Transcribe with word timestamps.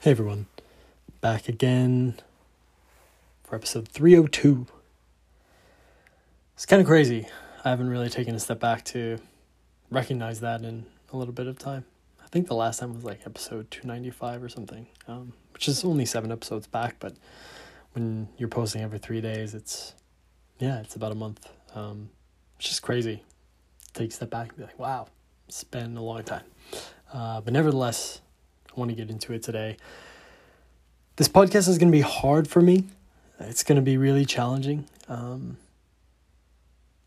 Hey 0.00 0.12
everyone, 0.12 0.46
back 1.20 1.48
again 1.48 2.14
for 3.42 3.56
episode 3.56 3.88
302. 3.88 4.66
It's 6.54 6.66
kind 6.66 6.80
of 6.80 6.86
crazy. 6.86 7.26
I 7.64 7.70
haven't 7.70 7.88
really 7.88 8.10
taken 8.10 8.34
a 8.34 8.38
step 8.38 8.60
back 8.60 8.84
to 8.84 9.18
recognize 9.90 10.40
that 10.40 10.62
in 10.62 10.84
a 11.12 11.16
little 11.16 11.32
bit 11.32 11.48
of 11.48 11.58
time. 11.58 11.86
I 12.22 12.28
think 12.28 12.46
the 12.46 12.54
last 12.54 12.78
time 12.78 12.94
was 12.94 13.04
like 13.04 13.22
episode 13.26 13.70
295 13.70 14.44
or 14.44 14.48
something, 14.48 14.86
um, 15.08 15.32
which 15.52 15.66
is 15.66 15.82
only 15.82 16.04
seven 16.04 16.30
episodes 16.30 16.68
back, 16.68 16.96
but 17.00 17.14
when 17.94 18.28
you're 18.36 18.50
posting 18.50 18.82
every 18.82 18.98
three 18.98 19.22
days, 19.22 19.54
it's, 19.54 19.94
yeah, 20.60 20.78
it's 20.80 20.94
about 20.94 21.10
a 21.10 21.16
month. 21.16 21.48
Um, 21.74 22.10
it's 22.58 22.68
just 22.68 22.82
crazy. 22.82 23.24
Take 23.94 24.10
a 24.10 24.14
step 24.14 24.30
back 24.30 24.50
and 24.50 24.58
be 24.58 24.62
like, 24.64 24.78
wow, 24.78 25.08
it's 25.48 25.64
been 25.64 25.96
a 25.96 26.02
long 26.02 26.22
time. 26.22 26.44
Uh, 27.12 27.40
but 27.40 27.52
nevertheless, 27.52 28.20
Want 28.76 28.90
to 28.90 28.94
get 28.94 29.10
into 29.10 29.32
it 29.32 29.42
today. 29.42 29.78
This 31.16 31.28
podcast 31.28 31.66
is 31.66 31.78
going 31.78 31.90
to 31.90 31.96
be 31.96 32.02
hard 32.02 32.46
for 32.46 32.60
me. 32.60 32.84
It's 33.40 33.62
going 33.62 33.76
to 33.76 33.82
be 33.82 33.96
really 33.96 34.26
challenging. 34.26 34.84
Um, 35.08 35.56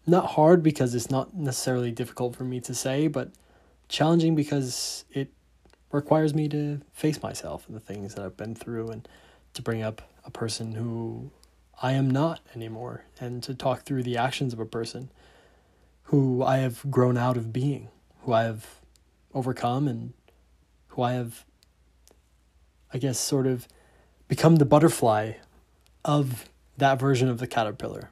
not 0.08 0.32
hard 0.32 0.64
because 0.64 0.96
it's 0.96 1.12
not 1.12 1.36
necessarily 1.36 1.92
difficult 1.92 2.36
for 2.36 2.44
me 2.44 2.60
to 2.62 2.74
say, 2.74 3.08
but 3.08 3.30
challenging 3.88 4.36
because 4.36 5.06
it 5.12 5.32
requires 5.92 6.34
me 6.34 6.50
to 6.50 6.82
face 6.92 7.22
myself 7.22 7.68
and 7.68 7.76
the 7.76 7.80
things 7.80 8.16
that 8.16 8.26
I've 8.26 8.38
been 8.38 8.56
through 8.56 8.90
and 8.90 9.08
to 9.54 9.62
bring 9.62 9.84
up 9.84 10.02
a 10.26 10.32
person 10.32 10.74
who 10.74 11.30
I 11.82 11.92
am 11.92 12.10
not 12.10 12.40
anymore 12.56 13.06
and 13.20 13.44
to 13.44 13.54
talk 13.54 13.84
through 13.84 14.04
the 14.04 14.18
actions 14.18 14.54
of 14.54 14.60
a 14.60 14.66
person 14.66 15.12
who 16.04 16.44
I 16.44 16.58
have 16.58 16.90
grown 16.90 17.16
out 17.16 17.38
of 17.38 17.54
being, 17.54 17.90
who 18.24 18.34
I 18.34 18.44
have 18.44 18.66
overcome 19.36 19.88
and 19.88 20.14
who 20.90 21.04
I 21.04 21.14
have 21.14 21.46
I 22.94 22.98
guess, 22.98 23.20
sort 23.20 23.48
of 23.48 23.68
become 24.28 24.58
the 24.58 24.66
butterfly 24.66 25.34
of 26.06 26.50
that 26.78 27.00
version 27.00 27.30
of 27.30 27.40
the 27.40 27.48
caterpillar. 27.48 28.10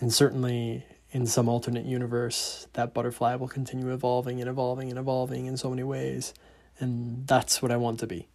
And 0.00 0.12
certainly 0.12 0.84
in 1.12 1.26
some 1.26 1.48
alternate 1.48 1.86
universe, 1.86 2.66
that 2.72 2.92
butterfly 2.92 3.36
will 3.36 3.48
continue 3.48 3.92
evolving 3.92 4.40
and 4.40 4.50
evolving 4.50 4.90
and 4.90 4.98
evolving 4.98 5.46
in 5.46 5.56
so 5.56 5.70
many 5.70 5.84
ways. 5.84 6.34
And 6.80 7.26
that's 7.26 7.62
what 7.62 7.70
I 7.70 7.76
want 7.76 8.00
to 8.00 8.06
be. 8.06 8.26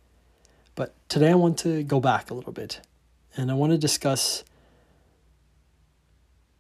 But 0.76 0.96
today 1.10 1.32
I 1.32 1.36
want 1.36 1.58
to 1.60 1.84
go 1.84 2.00
back 2.00 2.32
a 2.32 2.34
little 2.34 2.54
bit 2.54 2.80
and 3.36 3.52
I 3.52 3.54
want 3.54 3.74
to 3.74 3.78
discuss 3.78 4.46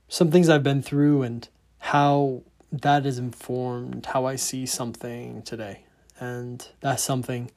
some 0.09 0.29
things 0.29 0.49
I've 0.49 0.63
been 0.63 0.81
through 0.81 1.21
and 1.21 1.47
how 1.77 2.43
that 2.71 3.05
has 3.05 3.17
informed 3.17 4.07
how 4.07 4.25
I 4.25 4.35
see 4.35 4.65
something 4.65 5.41
today. 5.43 5.83
And 6.19 6.67
that's 6.81 7.01
something 7.01 7.51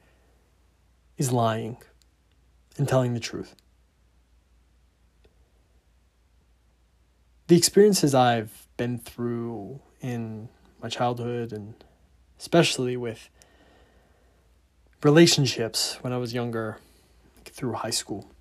is 1.17 1.31
lying 1.31 1.77
and 2.77 2.87
telling 2.87 3.13
the 3.13 3.19
truth. 3.19 3.55
The 7.47 7.57
experiences 7.57 8.15
I've 8.15 8.67
been 8.77 8.97
through 8.97 9.81
in 10.01 10.49
my 10.81 10.89
childhood 10.89 11.51
and 11.51 11.75
especially 12.39 12.97
with 12.97 13.29
relationships 15.03 15.97
when 16.01 16.13
I 16.13 16.17
was 16.17 16.33
younger, 16.33 16.77
through 17.53 17.73
high 17.73 17.91
school 17.91 18.31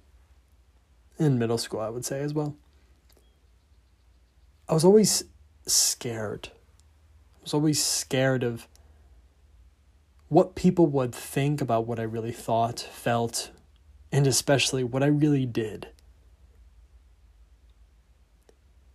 and 1.19 1.39
middle 1.39 1.59
school, 1.59 1.81
I 1.81 1.91
would 1.91 2.05
say 2.05 2.21
as 2.23 2.33
well. 2.33 2.57
I 4.69 4.75
was 4.75 4.85
always 4.85 5.25
scared. 5.67 6.49
I 7.37 7.43
was 7.43 7.55
always 7.55 7.85
scared 7.85 8.43
of 8.43 8.67
what 10.33 10.55
people 10.55 10.87
would 10.87 11.15
think 11.15 11.61
about 11.61 11.87
what 11.87 12.01
I 12.01 12.05
really 12.05 12.33
thought, 12.33 12.81
felt, 12.81 13.51
and 14.11 14.27
especially 14.27 14.83
what 14.83 15.03
I 15.03 15.07
really 15.07 15.45
did. 15.45 15.89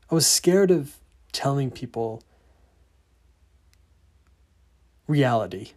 I 0.10 0.16
was 0.16 0.26
scared 0.26 0.72
of 0.72 0.98
telling 1.32 1.70
people 1.70 2.24
reality, 5.06 5.74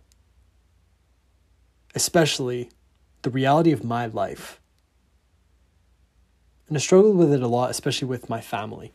especially 1.95 2.71
the 3.21 3.29
reality 3.29 3.71
of 3.71 3.85
my 3.85 4.07
life. 4.07 4.63
And 6.69 6.77
I 6.79 6.81
struggled 6.81 7.19
with 7.19 7.35
it 7.35 7.43
a 7.43 7.49
lot, 7.49 7.69
especially 7.69 8.09
with 8.09 8.31
my 8.31 8.41
family. 8.41 8.95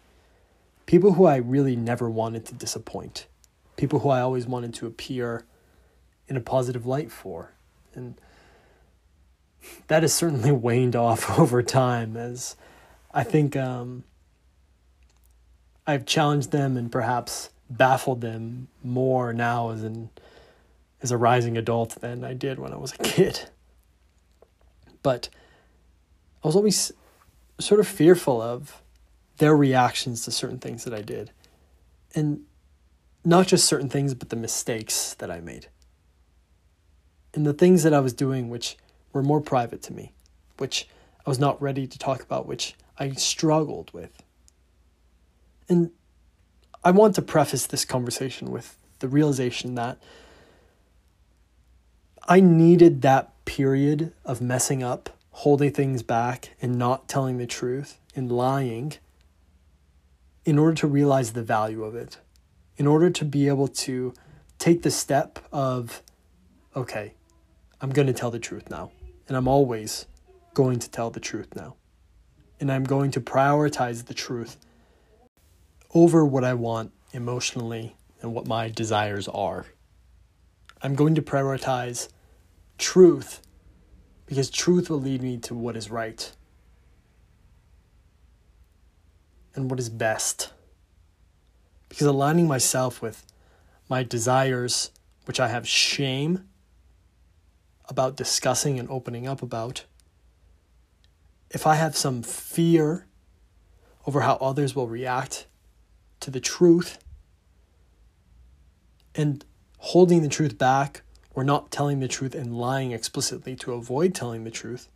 People 0.87 1.13
who 1.13 1.25
I 1.25 1.35
really 1.35 1.75
never 1.75 2.09
wanted 2.09 2.43
to 2.47 2.55
disappoint, 2.55 3.27
people 3.77 3.99
who 3.99 4.09
I 4.09 4.21
always 4.21 4.47
wanted 4.47 4.73
to 4.75 4.87
appear 4.87 5.45
in 6.27 6.37
a 6.37 6.41
positive 6.41 6.85
light 6.85 7.11
for. 7.11 7.51
And 7.93 8.15
that 9.87 10.03
has 10.03 10.13
certainly 10.13 10.51
waned 10.67 10.95
off 10.95 11.39
over 11.39 11.61
time 11.63 12.17
as 12.17 12.55
I 13.13 13.23
think 13.23 13.55
um, 13.55 14.03
I've 15.87 16.05
challenged 16.05 16.51
them 16.51 16.77
and 16.77 16.91
perhaps 16.91 17.49
baffled 17.69 18.21
them 18.21 18.67
more 18.83 19.33
now 19.33 19.71
as 19.71 19.83
an 19.83 20.09
as 21.01 21.11
a 21.11 21.17
rising 21.17 21.57
adult 21.57 22.01
than 22.01 22.23
I 22.23 22.33
did 22.33 22.57
when 22.57 22.73
I 22.73 22.77
was 22.77 22.93
a 22.93 22.97
kid. 22.97 23.49
But 25.03 25.29
I 26.43 26.47
was 26.47 26.55
always 26.55 26.91
sort 27.59 27.79
of 27.79 27.87
fearful 27.87 28.41
of 28.41 28.81
their 29.37 29.55
reactions 29.55 30.23
to 30.25 30.31
certain 30.31 30.57
things 30.57 30.83
that 30.85 30.93
I 30.93 31.01
did. 31.01 31.31
And 32.15 32.45
not 33.23 33.45
just 33.45 33.65
certain 33.65 33.89
things, 33.89 34.13
but 34.13 34.29
the 34.29 34.35
mistakes 34.35 35.13
that 35.15 35.29
I 35.29 35.41
made 35.41 35.67
and 37.35 37.46
the 37.46 37.53
things 37.53 37.84
that 37.84 37.94
I 37.94 38.00
was 38.00 38.13
doing, 38.13 38.50
which 38.50 38.78
were 39.12 39.22
more 39.22 39.41
private 39.41 39.81
to 39.84 39.94
me, 39.94 40.13
which 40.57 40.88
I 41.25 41.29
was 41.29 41.38
not 41.38 41.62
ready 41.62 41.85
to 41.85 42.00
talk 42.00 42.22
about, 42.22 42.47
which 42.47 42.75
I 42.97 43.12
struggled 43.12 43.94
with. 43.94 44.23
And 45.68 45.91
I 46.84 46.91
want 46.91 47.16
to 47.16 47.22
preface 47.22 47.68
this 47.68 47.84
conversation 47.84 48.51
with 48.51 48.78
the 49.00 49.07
realization 49.07 49.75
that 49.75 49.97
I 52.28 52.40
needed 52.40 53.01
that 53.01 53.34
period 53.46 54.13
of 54.23 54.41
messing 54.41 54.81
up, 54.81 55.09
holding 55.31 55.72
things 55.72 56.02
back, 56.03 56.56
and 56.62 56.78
not 56.78 57.07
telling 57.07 57.38
the 57.38 57.46
truth 57.46 58.00
and 58.16 58.31
lying 58.31 58.94
in 60.46 60.57
order 60.57 60.75
to 60.75 60.88
realize 60.88 61.34
the 61.34 61.44
value 61.44 61.84
of 61.84 61.96
it, 61.96 62.17
in 62.78 62.88
order 62.88 63.09
to 63.09 63.25
be 63.25 63.47
able 63.47 63.67
to 63.67 64.13
take 64.57 64.84
the 64.84 64.91
step 64.91 65.40
of, 65.52 66.02
okay, 66.75 67.13
I'm 67.81 67.89
going 67.89 68.07
to 68.07 68.13
tell 68.13 68.31
the 68.31 68.39
truth 68.39 68.69
now. 68.69 68.91
And 69.27 69.35
I'm 69.35 69.47
always 69.47 70.05
going 70.53 70.79
to 70.79 70.89
tell 70.89 71.09
the 71.09 71.19
truth 71.19 71.55
now. 71.55 71.75
And 72.59 72.71
I'm 72.71 72.83
going 72.83 73.11
to 73.11 73.21
prioritize 73.21 74.05
the 74.05 74.13
truth 74.13 74.57
over 75.93 76.25
what 76.25 76.43
I 76.43 76.53
want 76.53 76.91
emotionally 77.11 77.95
and 78.21 78.33
what 78.33 78.47
my 78.47 78.69
desires 78.69 79.27
are. 79.27 79.65
I'm 80.81 80.95
going 80.95 81.15
to 81.15 81.21
prioritize 81.21 82.09
truth 82.77 83.41
because 84.25 84.49
truth 84.49 84.89
will 84.89 85.01
lead 85.01 85.21
me 85.21 85.37
to 85.37 85.55
what 85.55 85.77
is 85.77 85.89
right 85.89 86.31
and 89.53 89.69
what 89.69 89.79
is 89.79 89.89
best. 89.89 90.51
Because 91.89 92.07
aligning 92.07 92.47
myself 92.47 93.01
with 93.01 93.25
my 93.87 94.03
desires, 94.03 94.91
which 95.25 95.39
I 95.39 95.47
have 95.47 95.67
shame 95.67 96.45
about 97.90 98.16
discussing 98.16 98.79
and 98.79 98.90
opening 98.90 99.28
up 99.28 99.41
about, 99.41 99.85
if 101.50 101.68
I 101.68 101.75
have 101.75 101.96
some 101.96 102.23
fear 102.23 103.06
over 104.06 104.22
how 104.22 104.35
others 104.35 104.75
will 104.75 104.88
react 104.88 105.47
to 106.19 106.31
the 106.31 106.40
truth 106.40 107.00
and 109.13 109.46
holding 109.78 110.22
the 110.22 110.29
truth 110.29 110.57
back 110.57 111.01
or 111.34 111.44
not 111.44 111.72
telling 111.72 112.00
the 112.00 112.07
truth 112.07 112.34
and 112.34 112.57
lying 112.57 112.91
explicitly 112.91 113.56
to 113.57 113.73
avoid 113.73 114.13
telling 114.13 114.44
the 114.44 114.52
truth 114.52 114.90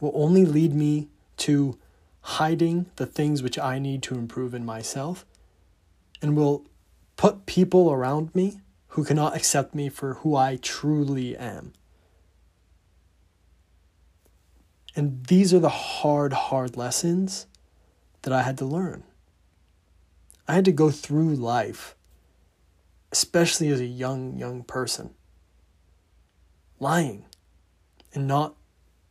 will 0.00 0.12
only 0.14 0.44
lead 0.44 0.74
me 0.74 1.08
to 1.36 1.78
hiding 2.20 2.86
the 2.96 3.06
things 3.06 3.42
which 3.42 3.58
I 3.58 3.78
need 3.78 4.02
to 4.04 4.14
improve 4.14 4.54
in 4.54 4.64
myself 4.64 5.26
and 6.22 6.36
will 6.36 6.64
put 7.16 7.46
people 7.46 7.92
around 7.92 8.34
me 8.34 8.60
who 8.88 9.04
cannot 9.04 9.36
accept 9.36 9.74
me 9.74 9.88
for 9.88 10.14
who 10.14 10.36
I 10.36 10.56
truly 10.56 11.36
am. 11.36 11.72
And 14.96 15.24
these 15.26 15.52
are 15.52 15.58
the 15.58 15.68
hard, 15.68 16.32
hard 16.32 16.76
lessons 16.76 17.46
that 18.22 18.32
I 18.32 18.42
had 18.42 18.58
to 18.58 18.64
learn. 18.64 19.02
I 20.46 20.54
had 20.54 20.64
to 20.66 20.72
go 20.72 20.90
through 20.90 21.34
life, 21.34 21.96
especially 23.10 23.68
as 23.68 23.80
a 23.80 23.86
young, 23.86 24.36
young 24.36 24.62
person, 24.62 25.10
lying 26.78 27.24
and 28.12 28.28
not 28.28 28.54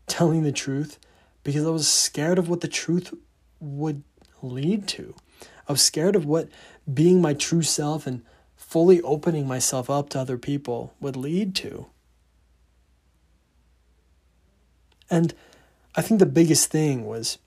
telling 0.08 0.44
the 0.44 0.52
truth 0.52 1.00
because 1.44 1.66
I 1.66 1.70
was 1.70 1.88
scared 1.88 2.40
of 2.40 2.50
what 2.50 2.62
the 2.62 2.68
truth 2.68 3.14
would 3.60 4.04
lead 4.42 4.88
to. 4.90 5.16
I 5.68 5.72
was 5.72 5.82
scared 5.82 6.16
of 6.16 6.26
what 6.26 6.50
being 6.92 7.22
my 7.22 7.34
true 7.34 7.62
self 7.62 8.06
and 8.06 8.24
fully 8.56 9.02
opening 9.02 9.48
myself 9.48 9.90
up 9.90 10.10
to 10.10 10.20
other 10.20 10.38
people 10.38 10.94
would 11.00 11.16
lead 11.16 11.56
to. 11.56 11.88
And 15.10 15.34
I 15.96 16.02
think 16.02 16.20
the 16.20 16.26
biggest 16.26 16.70
thing 16.70 17.06
was 17.06 17.38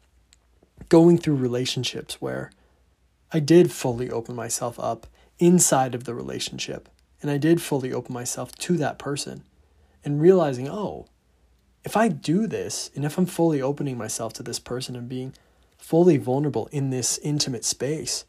going 0.89 1.19
through 1.19 1.37
relationships 1.37 2.21
where 2.21 2.53
I 3.33 3.41
did 3.41 3.73
fully 3.73 4.11
open 4.11 4.37
myself 4.37 4.79
up 4.79 5.07
inside 5.39 5.95
of 5.95 6.05
the 6.05 6.15
relationship 6.15 6.89
and 7.21 7.31
I 7.31 7.39
did 7.39 7.61
fully 7.61 7.93
open 7.93 8.15
myself 8.15 8.53
to 8.57 8.77
that 8.77 8.99
person 8.99 9.43
and 10.05 10.21
realizing, 10.21 10.69
oh, 10.69 11.07
if 11.85 11.97
I 11.97 12.09
do 12.09 12.47
this 12.47 12.91
and 12.95 13.05
if 13.05 13.19
I'm 13.19 13.27
fully 13.27 13.61
opening 13.61 13.99
myself 13.99 14.33
to 14.35 14.43
this 14.43 14.59
person 14.59 14.95
and 14.95 15.09
being 15.09 15.35
fully 15.77 16.17
vulnerable 16.17 16.69
in 16.71 16.91
this 16.91 17.19
intimate 17.19 17.65
space, 17.65 18.25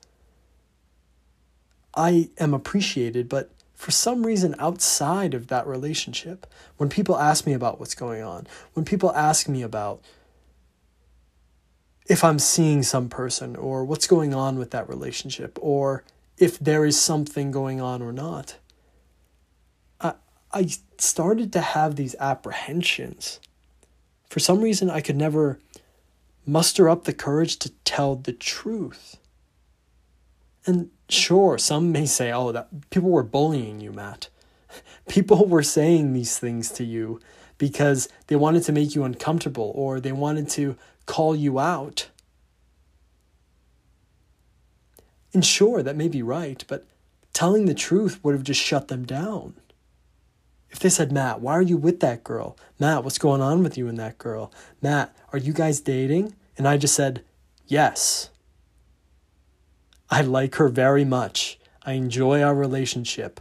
I 1.95 2.29
am 2.39 2.53
appreciated, 2.53 3.29
but 3.29 3.51
for 3.77 3.91
some 3.91 4.25
reason 4.25 4.56
outside 4.57 5.35
of 5.35 5.47
that 5.47 5.68
relationship, 5.68 6.47
when 6.77 6.89
people 6.89 7.15
ask 7.15 7.45
me 7.45 7.53
about 7.53 7.79
what's 7.79 7.94
going 7.94 8.24
on, 8.24 8.47
when 8.74 8.83
people 8.83 9.13
ask 9.13 9.47
me 9.47 9.62
about 9.62 10.01
if 12.07 12.24
I'm 12.24 12.39
seeing 12.39 12.81
some 12.81 13.07
person 13.07 13.56
or 13.56 13.85
what's 13.85 14.07
going 14.07 14.33
on 14.33 14.57
with 14.57 14.71
that 14.71 14.89
relationship 14.89 15.59
or 15.62 16.03
if 16.39 16.57
there 16.57 16.85
is 16.85 17.00
something 17.00 17.51
going 17.51 17.79
on 17.79 18.01
or 18.01 18.12
not, 18.12 18.56
I, 20.01 20.15
I 20.51 20.69
started 20.97 21.53
to 21.53 21.62
have 21.62 21.95
these 21.95 22.15
apprehensions. 22.19 23.39
For 24.27 24.39
some 24.39 24.62
reason, 24.62 24.89
I 24.89 25.01
could 25.01 25.15
never 25.15 25.59
muster 26.47 26.89
up 26.89 27.03
the 27.03 27.13
courage 27.13 27.57
to 27.59 27.69
tell 27.85 28.15
the 28.15 28.33
truth. 28.33 29.18
And 30.67 30.91
sure, 31.07 31.57
some 31.57 31.91
may 31.91 32.05
say, 32.05 32.31
oh, 32.31 32.51
that 32.51 32.89
people 32.89 33.09
were 33.09 33.23
bullying 33.23 33.79
you, 33.79 33.93
Matt. 33.93 34.27
People 35.07 35.47
were 35.47 35.63
saying 35.63 36.11
these 36.11 36.37
things 36.37 36.69
to 36.71 36.83
you 36.83 37.21
because 37.57 38.09
they 38.27 38.35
wanted 38.35 38.63
to 38.63 38.73
make 38.73 38.93
you 38.93 39.05
uncomfortable 39.05 39.71
or 39.73 39.99
they 39.99 40.11
wanted 40.11 40.49
to 40.49 40.75
call 41.05 41.35
you 41.35 41.57
out. 41.57 42.09
And 45.33 45.45
sure, 45.45 45.81
that 45.81 45.95
may 45.95 46.09
be 46.09 46.21
right, 46.21 46.63
but 46.67 46.85
telling 47.31 47.65
the 47.65 47.73
truth 47.73 48.19
would 48.23 48.33
have 48.33 48.43
just 48.43 48.61
shut 48.61 48.89
them 48.89 49.05
down. 49.05 49.55
If 50.69 50.79
they 50.79 50.89
said, 50.89 51.11
Matt, 51.11 51.39
why 51.39 51.53
are 51.53 51.61
you 51.61 51.77
with 51.77 52.01
that 52.01 52.23
girl? 52.23 52.57
Matt, 52.77 53.03
what's 53.03 53.17
going 53.17 53.41
on 53.41 53.63
with 53.63 53.77
you 53.77 53.87
and 53.87 53.97
that 53.97 54.17
girl? 54.17 54.51
Matt, 54.81 55.15
are 55.31 55.39
you 55.39 55.53
guys 55.53 55.79
dating? 55.79 56.35
And 56.57 56.67
I 56.67 56.77
just 56.77 56.93
said, 56.93 57.23
yes. 57.65 58.29
I 60.09 60.21
like 60.21 60.56
her 60.56 60.69
very 60.69 61.06
much. 61.06 61.59
I 61.86 61.94
enjoy 61.94 62.42
our 62.42 62.56
relationship. 62.56 63.39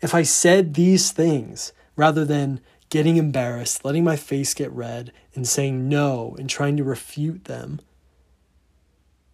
If 0.00 0.14
I 0.14 0.22
said 0.22 0.74
these 0.74 1.12
things 1.12 1.72
rather 1.96 2.24
than 2.24 2.60
getting 2.88 3.16
embarrassed, 3.16 3.84
letting 3.84 4.04
my 4.04 4.16
face 4.16 4.54
get 4.54 4.72
red, 4.72 5.12
and 5.34 5.46
saying 5.46 5.88
no 5.88 6.34
and 6.38 6.50
trying 6.50 6.76
to 6.76 6.84
refute 6.84 7.44
them, 7.44 7.80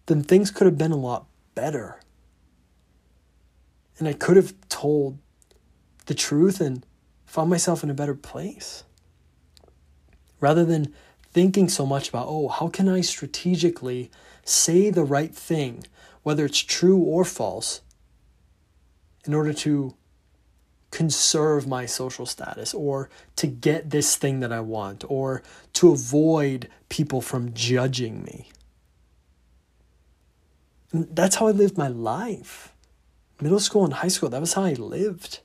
then 0.05 0.23
things 0.23 0.51
could 0.51 0.65
have 0.65 0.77
been 0.77 0.91
a 0.91 0.97
lot 0.97 1.25
better. 1.55 1.99
And 3.97 4.07
I 4.07 4.13
could 4.13 4.37
have 4.37 4.53
told 4.69 5.17
the 6.05 6.13
truth 6.13 6.61
and 6.61 6.85
found 7.25 7.49
myself 7.49 7.83
in 7.83 7.89
a 7.89 7.95
better 7.95 8.13
place. 8.13 8.83
Rather 10.39 10.63
than 10.63 10.93
thinking 11.31 11.67
so 11.67 11.85
much 11.85 12.09
about, 12.09 12.27
oh, 12.29 12.47
how 12.47 12.67
can 12.67 12.87
I 12.87 13.01
strategically 13.01 14.11
say 14.47 14.89
the 14.89 15.03
right 15.03 15.33
thing, 15.33 15.85
whether 16.23 16.45
it's 16.45 16.59
true 16.59 16.99
or 16.99 17.25
false, 17.25 17.81
in 19.25 19.33
order 19.33 19.53
to 19.53 19.95
conserve 20.91 21.67
my 21.67 21.85
social 21.85 22.25
status 22.25 22.73
or 22.73 23.09
to 23.35 23.45
get 23.45 23.89
this 23.89 24.15
thing 24.15 24.39
that 24.39 24.53
I 24.53 24.61
want 24.61 25.03
or 25.09 25.43
to 25.73 25.91
avoid 25.91 26.69
people 26.89 27.21
from 27.21 27.53
judging 27.53 28.23
me. 28.23 28.49
And 30.91 31.13
that's 31.13 31.35
how 31.35 31.47
I 31.47 31.51
lived 31.51 31.77
my 31.77 31.89
life. 31.89 32.73
Middle 33.41 33.59
school 33.59 33.83
and 33.83 33.95
high 33.95 34.07
school, 34.07 34.29
that 34.29 34.41
was 34.41 34.53
how 34.53 34.63
I 34.63 34.73
lived. 34.73 35.41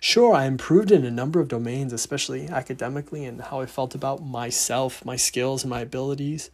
Sure, 0.00 0.34
I 0.34 0.44
improved 0.44 0.90
in 0.90 1.04
a 1.04 1.10
number 1.10 1.40
of 1.40 1.48
domains, 1.48 1.92
especially 1.92 2.48
academically, 2.48 3.24
and 3.24 3.40
how 3.40 3.60
I 3.60 3.66
felt 3.66 3.94
about 3.94 4.22
myself, 4.22 5.04
my 5.04 5.16
skills, 5.16 5.62
and 5.62 5.70
my 5.70 5.80
abilities, 5.80 6.50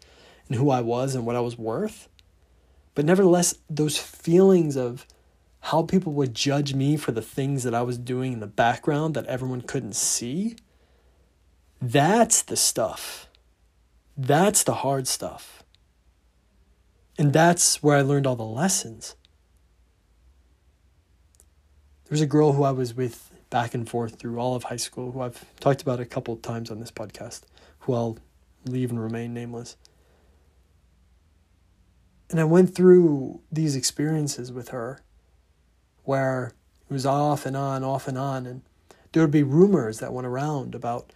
and 0.49 0.57
who 0.57 0.71
I 0.71 0.81
was 0.81 1.15
and 1.15 1.27
what 1.27 1.37
I 1.37 1.41
was 1.41 1.59
worth. 1.59 2.09
But 2.95 3.05
nevertheless, 3.05 3.55
those 3.71 3.99
feelings 3.99 4.77
of 4.77 5.07
how 5.61 5.83
people 5.83 6.13
would 6.13 6.35
judge 6.35 6.75
me 6.75 6.97
for 6.97 7.13
the 7.13 7.23
things 7.23 7.63
that 7.63 7.75
I 7.75 7.83
was 7.83 7.97
doing 7.97 8.33
in 8.33 8.41
the 8.41 8.47
background 8.47 9.15
that 9.15 9.27
everyone 9.27 9.63
couldn't 9.63 9.95
see, 9.95 10.57
that's 11.81 12.43
the 12.43 12.57
stuff. 12.57 13.29
That's 14.17 14.65
the 14.65 14.75
hard 14.75 15.07
stuff. 15.07 15.63
And 17.19 17.33
that's 17.33 17.83
where 17.83 17.97
I 17.97 18.03
learned 18.03 18.27
all 18.27 18.37
the 18.37 18.43
lessons. 18.43 19.15
There 22.05 22.15
was 22.15 22.21
a 22.21 22.27
girl 22.27 22.53
who 22.53 22.65
I 22.65 22.73
was 22.73 22.95
with 22.95 23.31
back 23.49 23.75
and 23.75 23.89
forth 23.89 24.19
through 24.19 24.39
all 24.39 24.57
of 24.57 24.65
high 24.65 24.77
school, 24.77 25.13
who 25.13 25.21
I've 25.21 25.45
talked 25.61 25.83
about 25.83 26.01
a 26.01 26.05
couple 26.05 26.37
times 26.37 26.71
on 26.71 26.81
this 26.81 26.91
podcast, 26.91 27.43
who 27.81 27.95
I'll 27.95 28.19
leave 28.67 28.91
and 28.91 29.01
remain 29.01 29.33
nameless. 29.33 29.77
And 32.33 32.41
I 32.41 32.45
went 32.45 32.75
through 32.75 33.41
these 33.53 33.77
experiences 33.77 34.51
with 34.51 34.71
her 34.71 35.03
where 36.05 36.55
it 36.89 36.93
was 36.93 37.05
off 37.05 37.45
and 37.45 37.55
on, 37.55 37.85
off 37.85 38.09
and 38.09 38.17
on, 38.17 38.47
and 38.47 38.63
there 39.13 39.23
would 39.23 39.31
be 39.31 39.43
rumors 39.43 39.99
that 39.99 40.15
went 40.15 40.27
around 40.27 40.75
about 40.75 41.13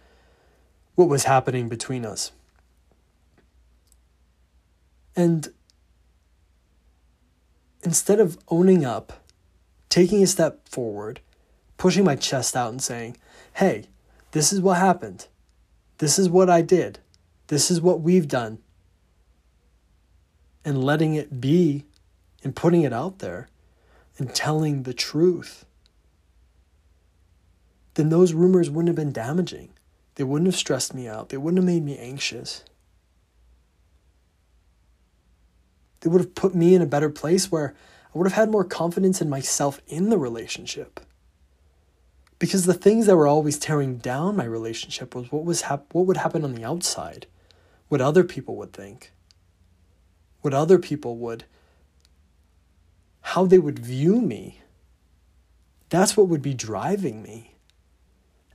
what 0.93 1.09
was 1.09 1.23
happening 1.23 1.67
between 1.67 2.05
us. 2.05 2.31
And 5.15 5.49
instead 7.81 8.19
of 8.19 8.37
owning 8.49 8.85
up, 8.85 9.25
taking 9.89 10.21
a 10.21 10.27
step 10.27 10.69
forward, 10.69 11.19
pushing 11.77 12.03
my 12.03 12.15
chest 12.15 12.55
out 12.55 12.69
and 12.69 12.81
saying, 12.81 13.17
hey, 13.55 13.85
this 14.33 14.53
is 14.53 14.61
what 14.61 14.77
happened. 14.77 15.25
This 15.97 16.19
is 16.19 16.29
what 16.29 16.47
I 16.47 16.61
did. 16.61 16.99
This 17.47 17.71
is 17.71 17.81
what 17.81 18.01
we've 18.01 18.27
done. 18.27 18.59
And 20.67 20.83
letting 20.83 21.15
it 21.15 21.39
be 21.39 21.85
and 22.43 22.53
putting 22.53 22.81
it 22.81 22.91
out 22.91 23.19
there 23.19 23.47
and 24.17 24.35
telling 24.35 24.83
the 24.83 24.93
truth, 24.93 25.65
then 27.93 28.09
those 28.09 28.33
rumors 28.33 28.69
wouldn't 28.69 28.89
have 28.89 28.97
been 28.97 29.13
damaging. 29.13 29.69
They 30.15 30.25
wouldn't 30.25 30.49
have 30.49 30.57
stressed 30.59 30.93
me 30.93 31.07
out. 31.07 31.29
They 31.29 31.37
wouldn't 31.37 31.59
have 31.59 31.65
made 31.65 31.85
me 31.85 31.97
anxious. 31.97 32.65
They 36.01 36.09
would 36.09 36.19
have 36.19 36.35
put 36.35 36.53
me 36.53 36.75
in 36.75 36.81
a 36.81 36.85
better 36.85 37.09
place 37.09 37.49
where 37.49 37.73
I 38.13 38.17
would 38.17 38.27
have 38.27 38.35
had 38.35 38.51
more 38.51 38.65
confidence 38.65 39.21
in 39.21 39.29
myself 39.29 39.79
in 39.87 40.09
the 40.09 40.17
relationship. 40.17 40.99
Because 42.39 42.65
the 42.65 42.73
things 42.73 43.05
that 43.05 43.15
were 43.15 43.25
always 43.25 43.57
tearing 43.57 43.99
down 43.99 44.35
my 44.35 44.43
relationship 44.43 45.15
was 45.15 45.31
what 45.31 45.45
was 45.45 45.61
hap- 45.61 45.93
what 45.93 46.07
would 46.07 46.17
happen 46.17 46.43
on 46.43 46.55
the 46.55 46.65
outside, 46.65 47.25
what 47.87 48.01
other 48.01 48.25
people 48.25 48.57
would 48.57 48.73
think, 48.73 49.13
what 50.41 50.53
other 50.53 50.79
people 50.79 51.17
would 51.17 51.45
how 53.21 53.45
they 53.45 53.59
would 53.59 53.79
view 53.79 54.21
me. 54.21 54.61
That's 55.89 56.15
what 56.15 56.29
would 56.29 56.41
be 56.41 56.53
driving 56.53 57.21
me. 57.21 57.55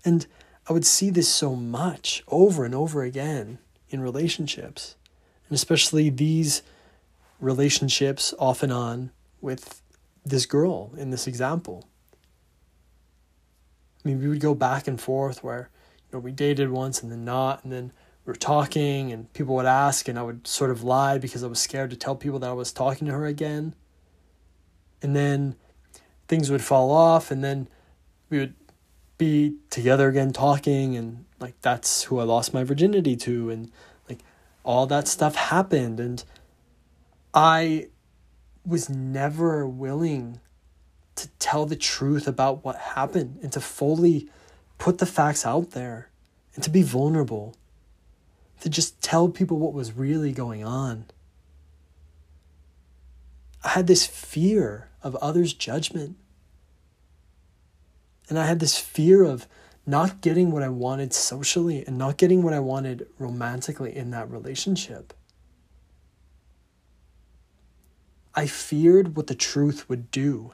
And 0.03 0.27
I 0.67 0.73
would 0.73 0.87
see 0.87 1.11
this 1.11 1.29
so 1.29 1.55
much 1.55 2.25
over 2.27 2.65
and 2.65 2.75
over 2.75 3.03
again 3.03 3.59
in 3.91 4.01
relationships, 4.01 4.97
and 5.47 5.55
especially 5.55 6.09
these 6.09 6.63
relationships 7.39 8.33
off 8.39 8.63
and 8.63 8.73
on 8.73 9.11
with 9.43 9.83
this 10.25 10.47
girl 10.47 10.95
in 10.97 11.11
this 11.11 11.27
example. 11.27 11.87
I 14.03 14.09
mean, 14.09 14.21
we 14.21 14.29
would 14.29 14.41
go 14.41 14.55
back 14.55 14.89
and 14.89 14.99
forth 14.99 15.45
where, 15.45 15.69
you 16.11 16.17
know, 16.17 16.19
we 16.19 16.33
dated 16.33 16.71
once 16.71 17.03
and 17.03 17.13
then 17.13 17.27
not, 17.27 17.63
and 17.63 17.71
then 17.71 17.93
we 18.25 18.31
were 18.31 18.37
talking, 18.37 19.13
and 19.13 19.33
people 19.33 19.55
would 19.57 19.67
ask, 19.67 20.09
and 20.09 20.19
I 20.19 20.23
would 20.23 20.47
sort 20.47 20.71
of 20.71 20.83
lie 20.83 21.19
because 21.19 21.43
I 21.43 21.49
was 21.49 21.59
scared 21.59 21.91
to 21.91 21.97
tell 21.97 22.15
people 22.15 22.39
that 22.39 22.51
I 22.51 22.55
was 22.55 22.73
talking 22.73 23.07
to 23.09 23.13
her 23.13 23.27
again. 23.27 23.75
And 25.01 25.17
then 25.17 25.57
things 26.29 26.51
would 26.51 26.63
fall 26.63 26.91
off, 26.91 27.31
and 27.31 27.43
then 27.43 27.69
we 28.31 28.39
would 28.39 28.55
be 29.19 29.57
together 29.71 30.09
again 30.09 30.33
talking, 30.33 30.97
and 30.97 31.25
like 31.41 31.61
that's 31.61 32.05
who 32.05 32.21
I 32.21 32.25
lost 32.25 32.55
my 32.55 32.63
virginity 32.63 33.17
to, 33.17 33.51
and 33.51 33.71
like 34.09 34.21
all 34.63 34.87
that 34.87 35.09
stuff 35.09 35.35
happened, 35.35 35.99
and 35.99 36.25
I 37.35 37.89
was 38.65 38.89
never 38.89 39.67
willing 39.67 40.41
to 41.17 41.29
tell 41.39 41.67
the 41.67 41.77
truth 41.77 42.29
about 42.29 42.65
what 42.65 42.77
happened 42.77 43.39
and 43.43 43.53
to 43.53 43.61
fully 43.61 44.29
put 44.79 44.99
the 44.99 45.07
facts 45.07 45.45
out 45.45 45.73
there 45.73 46.09
and 46.55 46.63
to 46.65 46.71
be 46.71 46.83
vulnerable, 46.83 47.57
to 48.63 48.71
just 48.71 49.03
tell 49.03 49.29
people 49.29 49.59
what 49.59 49.73
was 49.73 49.93
really 49.93 50.31
going 50.31 50.65
on. 50.65 51.07
I 53.65 53.71
had 53.71 53.89
this 53.89 54.07
fear 54.07 54.89
of 55.03 55.17
others' 55.17 55.53
judgment. 55.53 56.17
And 58.29 58.39
I 58.39 58.47
had 58.47 58.61
this 58.61 58.79
fear 58.79 59.25
of 59.25 59.49
not 59.85 60.21
getting 60.21 60.53
what 60.53 60.63
I 60.63 60.69
wanted 60.69 61.13
socially 61.13 61.85
and 61.85 61.99
not 61.99 62.19
getting 62.19 62.45
what 62.45 62.53
I 62.53 62.61
wanted 62.61 63.09
romantically 63.19 63.97
in 63.97 64.13
that 64.13 64.31
relationship. 64.31 65.13
I 68.33 68.47
feared 68.47 69.17
what 69.17 69.27
the 69.27 69.35
truth 69.35 69.89
would 69.89 70.13
do 70.13 70.53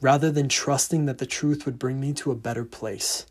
rather 0.00 0.32
than 0.32 0.48
trusting 0.48 1.06
that 1.06 1.18
the 1.18 1.24
truth 1.24 1.64
would 1.66 1.78
bring 1.78 2.00
me 2.00 2.12
to 2.14 2.32
a 2.32 2.36
better 2.36 2.64
place. 2.64 3.26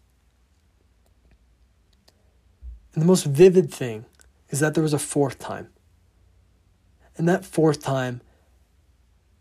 And 2.96 3.02
the 3.02 3.08
most 3.08 3.25
vivid 3.25 3.74
thing 3.74 4.06
is 4.50 4.62
that 4.62 4.74
there 4.74 4.84
was 4.84 4.94
a 4.94 5.00
fourth 5.00 5.38
time. 5.38 5.68
And 7.18 7.28
that 7.28 7.46
fourth 7.46 7.84
time, 7.84 8.22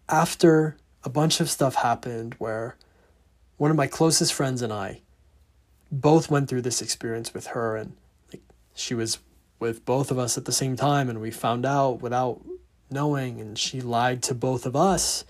after 0.08 0.76
a 1.04 1.08
bunch 1.08 1.40
of 1.40 1.48
stuff 1.48 1.76
happened 1.76 2.34
where 2.38 2.76
one 3.56 3.70
of 3.70 3.76
my 3.76 3.86
closest 3.86 4.32
friends 4.32 4.60
and 4.60 4.72
I 4.72 5.02
both 5.92 6.30
went 6.30 6.48
through 6.48 6.62
this 6.62 6.82
experience 6.82 7.32
with 7.32 7.48
her 7.48 7.76
and 7.76 7.96
like 8.32 8.42
she 8.74 8.94
was 8.94 9.18
with 9.60 9.84
both 9.84 10.10
of 10.10 10.18
us 10.18 10.36
at 10.36 10.46
the 10.46 10.52
same 10.52 10.74
time 10.74 11.08
and 11.08 11.20
we 11.20 11.30
found 11.30 11.64
out 11.64 12.02
without 12.02 12.40
knowing 12.90 13.40
and 13.40 13.56
she 13.56 13.80
lied 13.80 14.22
to 14.24 14.34
both 14.34 14.66
of 14.66 14.74
us 14.74 15.24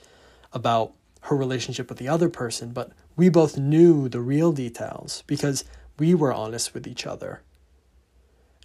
about 0.53 0.93
her 1.23 1.37
relationship 1.37 1.89
with 1.89 1.99
the 1.99 2.09
other 2.09 2.29
person 2.29 2.73
but 2.73 2.93
we 3.17 3.29
both 3.29 3.59
knew 3.59 4.09
the 4.09 4.21
real 4.21 4.53
details 4.53 5.23
because 5.27 5.65
we 5.99 6.15
were 6.15 6.33
honest 6.33 6.73
with 6.73 6.87
each 6.87 7.07
other 7.07 7.43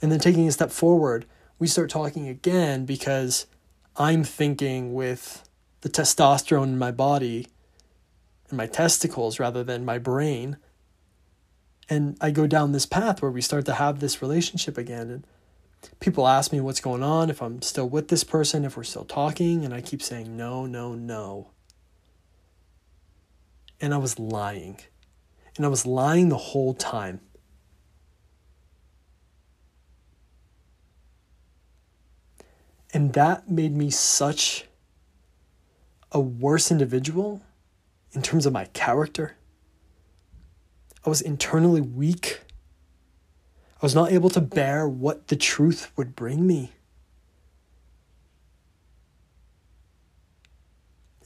and 0.01 0.11
then 0.11 0.19
taking 0.19 0.47
a 0.47 0.51
step 0.51 0.71
forward 0.71 1.25
we 1.57 1.67
start 1.67 1.89
talking 1.89 2.27
again 2.27 2.85
because 2.85 3.45
i'm 3.95 4.23
thinking 4.23 4.93
with 4.93 5.49
the 5.81 5.89
testosterone 5.89 6.63
in 6.63 6.77
my 6.77 6.91
body 6.91 7.47
and 8.49 8.57
my 8.57 8.67
testicles 8.67 9.39
rather 9.39 9.63
than 9.63 9.85
my 9.85 9.97
brain. 9.97 10.57
And 11.87 12.17
I 12.21 12.31
go 12.31 12.47
down 12.47 12.71
this 12.71 12.85
path 12.85 13.21
where 13.21 13.31
we 13.31 13.41
start 13.41 13.65
to 13.65 13.73
have 13.73 13.99
this 13.99 14.21
relationship 14.21 14.77
again. 14.77 15.09
And 15.09 15.27
people 15.99 16.27
ask 16.27 16.51
me 16.51 16.59
what's 16.59 16.81
going 16.81 17.03
on, 17.03 17.29
if 17.29 17.41
I'm 17.41 17.61
still 17.61 17.89
with 17.89 18.09
this 18.09 18.23
person, 18.23 18.65
if 18.65 18.77
we're 18.77 18.83
still 18.83 19.05
talking. 19.05 19.65
And 19.65 19.73
I 19.73 19.81
keep 19.81 20.01
saying, 20.01 20.35
no, 20.35 20.65
no, 20.65 20.93
no. 20.93 21.51
And 23.81 23.93
I 23.93 23.97
was 23.97 24.19
lying. 24.19 24.79
And 25.55 25.65
I 25.65 25.69
was 25.69 25.85
lying 25.85 26.29
the 26.29 26.37
whole 26.37 26.73
time. 26.73 27.21
And 32.93 33.13
that 33.13 33.49
made 33.49 33.75
me 33.75 33.89
such 33.89 34.65
a 36.11 36.19
worse 36.19 36.71
individual 36.71 37.41
in 38.13 38.21
terms 38.21 38.45
of 38.45 38.53
my 38.53 38.65
character. 38.65 39.35
I 41.05 41.09
was 41.09 41.21
internally 41.21 41.81
weak. 41.81 42.41
I 43.81 43.85
was 43.85 43.95
not 43.95 44.11
able 44.11 44.29
to 44.31 44.41
bear 44.41 44.87
what 44.87 45.27
the 45.27 45.35
truth 45.35 45.91
would 45.95 46.15
bring 46.15 46.45
me. 46.45 46.71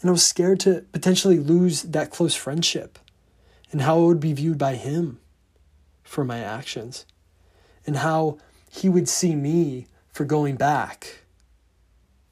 And 0.02 0.10
I 0.10 0.12
was 0.12 0.26
scared 0.26 0.60
to 0.62 0.86
potentially 0.92 1.40
lose 1.40 1.84
that 1.84 2.12
close 2.12 2.36
friendship 2.36 3.00
and 3.72 3.82
how 3.82 4.00
I 4.00 4.06
would 4.06 4.20
be 4.20 4.34
viewed 4.34 4.58
by 4.58 4.76
him 4.76 5.20
for 6.04 6.26
my 6.26 6.40
actions 6.40 7.06
and 7.88 7.98
how 7.98 8.38
he 8.70 8.90
would 8.90 9.08
see 9.08 9.34
me 9.34 9.88
for 10.12 10.26
going 10.26 10.58
back 10.58 11.23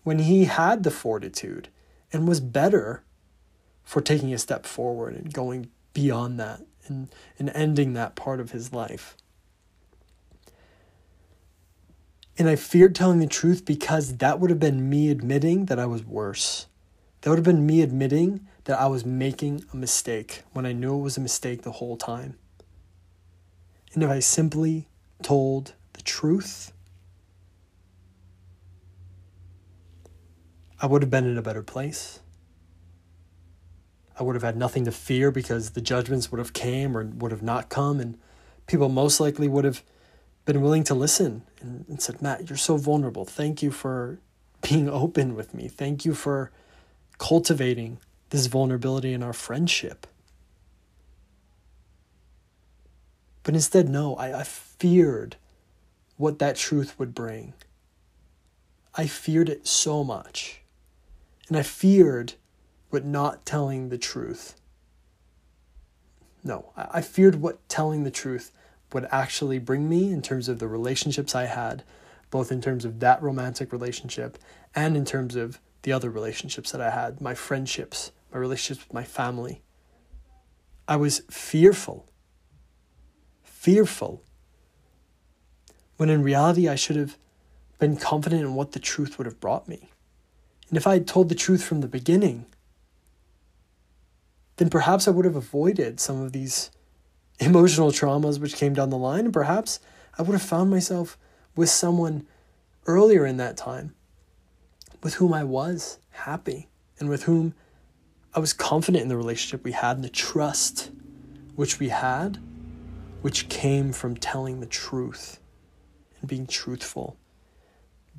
when 0.03 0.19
he 0.19 0.45
had 0.45 0.83
the 0.83 0.91
fortitude 0.91 1.69
and 2.11 2.27
was 2.27 2.39
better 2.39 3.03
for 3.83 4.01
taking 4.01 4.33
a 4.33 4.37
step 4.37 4.65
forward 4.65 5.15
and 5.15 5.33
going 5.33 5.69
beyond 5.93 6.39
that 6.39 6.61
and, 6.87 7.09
and 7.37 7.49
ending 7.53 7.93
that 7.93 8.15
part 8.15 8.39
of 8.39 8.51
his 8.51 8.73
life. 8.73 9.15
And 12.37 12.49
I 12.49 12.55
feared 12.55 12.95
telling 12.95 13.19
the 13.19 13.27
truth 13.27 13.65
because 13.65 14.17
that 14.17 14.39
would 14.39 14.49
have 14.49 14.59
been 14.59 14.89
me 14.89 15.09
admitting 15.09 15.65
that 15.65 15.77
I 15.77 15.85
was 15.85 16.03
worse. 16.03 16.67
That 17.21 17.29
would 17.29 17.39
have 17.39 17.45
been 17.45 17.65
me 17.65 17.81
admitting 17.81 18.47
that 18.63 18.79
I 18.79 18.87
was 18.87 19.05
making 19.05 19.65
a 19.73 19.75
mistake 19.75 20.43
when 20.53 20.65
I 20.65 20.71
knew 20.71 20.97
it 20.97 21.01
was 21.01 21.17
a 21.17 21.21
mistake 21.21 21.61
the 21.61 21.73
whole 21.73 21.97
time. 21.97 22.37
And 23.93 24.03
if 24.03 24.09
I 24.09 24.19
simply 24.19 24.87
told 25.21 25.73
the 25.93 26.01
truth, 26.01 26.71
I 30.81 30.87
would 30.87 31.03
have 31.03 31.11
been 31.11 31.25
in 31.25 31.37
a 31.37 31.43
better 31.43 31.61
place. 31.61 32.21
I 34.19 34.23
would 34.23 34.35
have 34.35 34.43
had 34.43 34.57
nothing 34.57 34.83
to 34.85 34.91
fear 34.91 35.31
because 35.31 35.71
the 35.71 35.81
judgments 35.81 36.31
would 36.31 36.39
have 36.39 36.53
came 36.53 36.97
or 36.97 37.05
would 37.05 37.31
have 37.31 37.43
not 37.43 37.69
come 37.69 37.99
and 37.99 38.17
people 38.65 38.89
most 38.89 39.19
likely 39.19 39.47
would 39.47 39.63
have 39.63 39.83
been 40.45 40.61
willing 40.61 40.83
to 40.85 40.95
listen 40.95 41.43
and, 41.59 41.85
and 41.87 42.01
said, 42.01 42.21
Matt, 42.21 42.49
you're 42.49 42.57
so 42.57 42.77
vulnerable. 42.77 43.25
Thank 43.25 43.61
you 43.61 43.69
for 43.69 44.19
being 44.61 44.89
open 44.89 45.35
with 45.35 45.53
me. 45.53 45.67
Thank 45.67 46.03
you 46.03 46.15
for 46.15 46.51
cultivating 47.19 47.99
this 48.31 48.47
vulnerability 48.47 49.13
in 49.13 49.21
our 49.21 49.33
friendship. 49.33 50.07
But 53.43 53.53
instead, 53.53 53.87
no, 53.87 54.15
I, 54.15 54.39
I 54.39 54.43
feared 54.43 55.35
what 56.17 56.39
that 56.39 56.55
truth 56.55 56.97
would 56.97 57.13
bring. 57.13 57.53
I 58.95 59.07
feared 59.07 59.49
it 59.49 59.67
so 59.67 60.03
much. 60.03 60.60
And 61.51 61.57
I 61.57 61.63
feared 61.63 62.35
what 62.91 63.03
not 63.03 63.45
telling 63.45 63.89
the 63.89 63.97
truth. 63.97 64.55
No, 66.45 66.71
I 66.77 67.01
feared 67.01 67.41
what 67.41 67.67
telling 67.67 68.05
the 68.05 68.09
truth 68.09 68.53
would 68.93 69.05
actually 69.11 69.59
bring 69.59 69.89
me 69.89 70.13
in 70.13 70.21
terms 70.21 70.47
of 70.47 70.59
the 70.59 70.69
relationships 70.69 71.35
I 71.35 71.47
had, 71.47 71.83
both 72.29 72.53
in 72.53 72.61
terms 72.61 72.85
of 72.85 73.01
that 73.01 73.21
romantic 73.21 73.73
relationship 73.73 74.37
and 74.73 74.95
in 74.95 75.03
terms 75.03 75.35
of 75.35 75.59
the 75.81 75.91
other 75.91 76.09
relationships 76.09 76.71
that 76.71 76.79
I 76.79 76.89
had, 76.89 77.19
my 77.19 77.33
friendships, 77.33 78.13
my 78.31 78.39
relationships 78.39 78.87
with 78.87 78.93
my 78.93 79.03
family. 79.03 79.61
I 80.87 80.95
was 80.95 81.19
fearful. 81.29 82.07
Fearful. 83.43 84.23
When 85.97 86.09
in 86.09 86.23
reality, 86.23 86.69
I 86.69 86.75
should 86.75 86.95
have 86.95 87.17
been 87.77 87.97
confident 87.97 88.41
in 88.41 88.55
what 88.55 88.71
the 88.71 88.79
truth 88.79 89.17
would 89.17 89.25
have 89.25 89.41
brought 89.41 89.67
me. 89.67 89.90
And 90.71 90.77
if 90.77 90.87
I 90.87 90.93
had 90.93 91.05
told 91.05 91.27
the 91.27 91.35
truth 91.35 91.65
from 91.65 91.81
the 91.81 91.87
beginning, 91.87 92.45
then 94.55 94.69
perhaps 94.69 95.05
I 95.05 95.11
would 95.11 95.25
have 95.25 95.35
avoided 95.35 95.99
some 95.99 96.21
of 96.21 96.31
these 96.31 96.71
emotional 97.39 97.91
traumas 97.91 98.39
which 98.39 98.55
came 98.55 98.73
down 98.73 98.89
the 98.89 98.97
line, 98.97 99.25
and 99.25 99.33
perhaps 99.33 99.81
I 100.17 100.21
would 100.21 100.31
have 100.31 100.41
found 100.41 100.69
myself 100.69 101.17
with 101.57 101.69
someone 101.69 102.25
earlier 102.87 103.25
in 103.25 103.35
that 103.35 103.57
time 103.57 103.93
with 105.03 105.15
whom 105.15 105.33
I 105.33 105.43
was 105.43 105.99
happy 106.11 106.69
and 106.99 107.09
with 107.09 107.23
whom 107.23 107.53
I 108.33 108.39
was 108.39 108.53
confident 108.53 109.01
in 109.01 109.09
the 109.09 109.17
relationship 109.17 109.65
we 109.65 109.73
had 109.73 109.97
and 109.97 110.05
the 110.05 110.09
trust 110.09 110.91
which 111.55 111.79
we 111.79 111.89
had, 111.89 112.39
which 113.21 113.49
came 113.49 113.91
from 113.91 114.15
telling 114.15 114.61
the 114.61 114.65
truth 114.67 115.41
and 116.21 116.29
being 116.29 116.47
truthful 116.47 117.17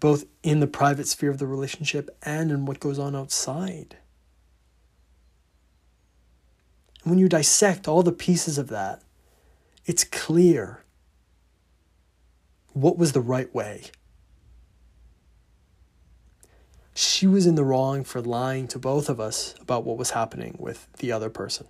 both 0.02 0.24
in 0.42 0.58
the 0.58 0.66
private 0.66 1.06
sphere 1.06 1.30
of 1.30 1.38
the 1.38 1.46
relationship 1.46 2.10
and 2.24 2.50
in 2.50 2.66
what 2.66 2.80
goes 2.80 2.98
on 2.98 3.14
outside. 3.14 3.96
And 7.04 7.12
when 7.12 7.20
you 7.20 7.28
dissect 7.28 7.86
all 7.86 8.02
the 8.02 8.10
pieces 8.10 8.58
of 8.58 8.66
that, 8.70 9.00
it's 9.86 10.02
clear 10.02 10.82
what 12.72 12.98
was 12.98 13.12
the 13.12 13.20
right 13.20 13.54
way. 13.54 13.92
She 16.94 17.28
was 17.28 17.46
in 17.46 17.54
the 17.54 17.64
wrong 17.64 18.02
for 18.02 18.20
lying 18.20 18.66
to 18.68 18.80
both 18.80 19.08
of 19.08 19.20
us 19.20 19.54
about 19.60 19.84
what 19.84 19.98
was 19.98 20.10
happening 20.10 20.56
with 20.58 20.88
the 20.94 21.12
other 21.12 21.30
person. 21.30 21.68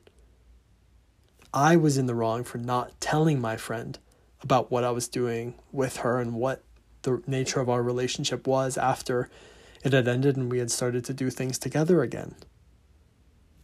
I 1.52 1.76
was 1.76 1.98
in 1.98 2.06
the 2.06 2.14
wrong 2.14 2.44
for 2.44 2.56
not 2.56 2.98
telling 2.98 3.42
my 3.42 3.58
friend 3.58 3.98
about 4.40 4.70
what 4.70 4.84
I 4.84 4.90
was 4.90 5.06
doing 5.06 5.56
with 5.70 5.98
her 5.98 6.18
and 6.18 6.32
what 6.32 6.64
the 7.02 7.22
nature 7.26 7.60
of 7.60 7.68
our 7.68 7.82
relationship 7.82 8.46
was 8.46 8.76
after 8.78 9.30
it 9.84 9.92
had 9.92 10.08
ended 10.08 10.36
and 10.36 10.50
we 10.50 10.58
had 10.58 10.70
started 10.70 11.04
to 11.06 11.12
do 11.12 11.30
things 11.30 11.58
together 11.58 12.02
again. 12.02 12.34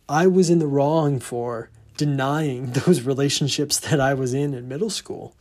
I 0.08 0.26
was 0.26 0.50
in 0.50 0.58
the 0.58 0.66
wrong 0.66 1.20
for 1.20 1.70
denying 1.96 2.72
those 2.72 3.02
relationships 3.02 3.78
that 3.78 4.00
I 4.00 4.14
was 4.14 4.34
in 4.34 4.54
in 4.54 4.68
middle 4.68 4.90
school. 4.90 5.34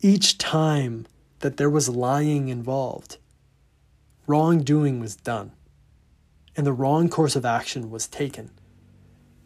Each 0.00 0.38
time 0.38 1.06
that 1.40 1.56
there 1.56 1.70
was 1.70 1.88
lying 1.88 2.48
involved, 2.48 3.18
wrongdoing 4.26 5.00
was 5.00 5.16
done, 5.16 5.52
and 6.56 6.66
the 6.66 6.72
wrong 6.72 7.08
course 7.08 7.36
of 7.36 7.44
action 7.44 7.90
was 7.90 8.06
taken 8.06 8.50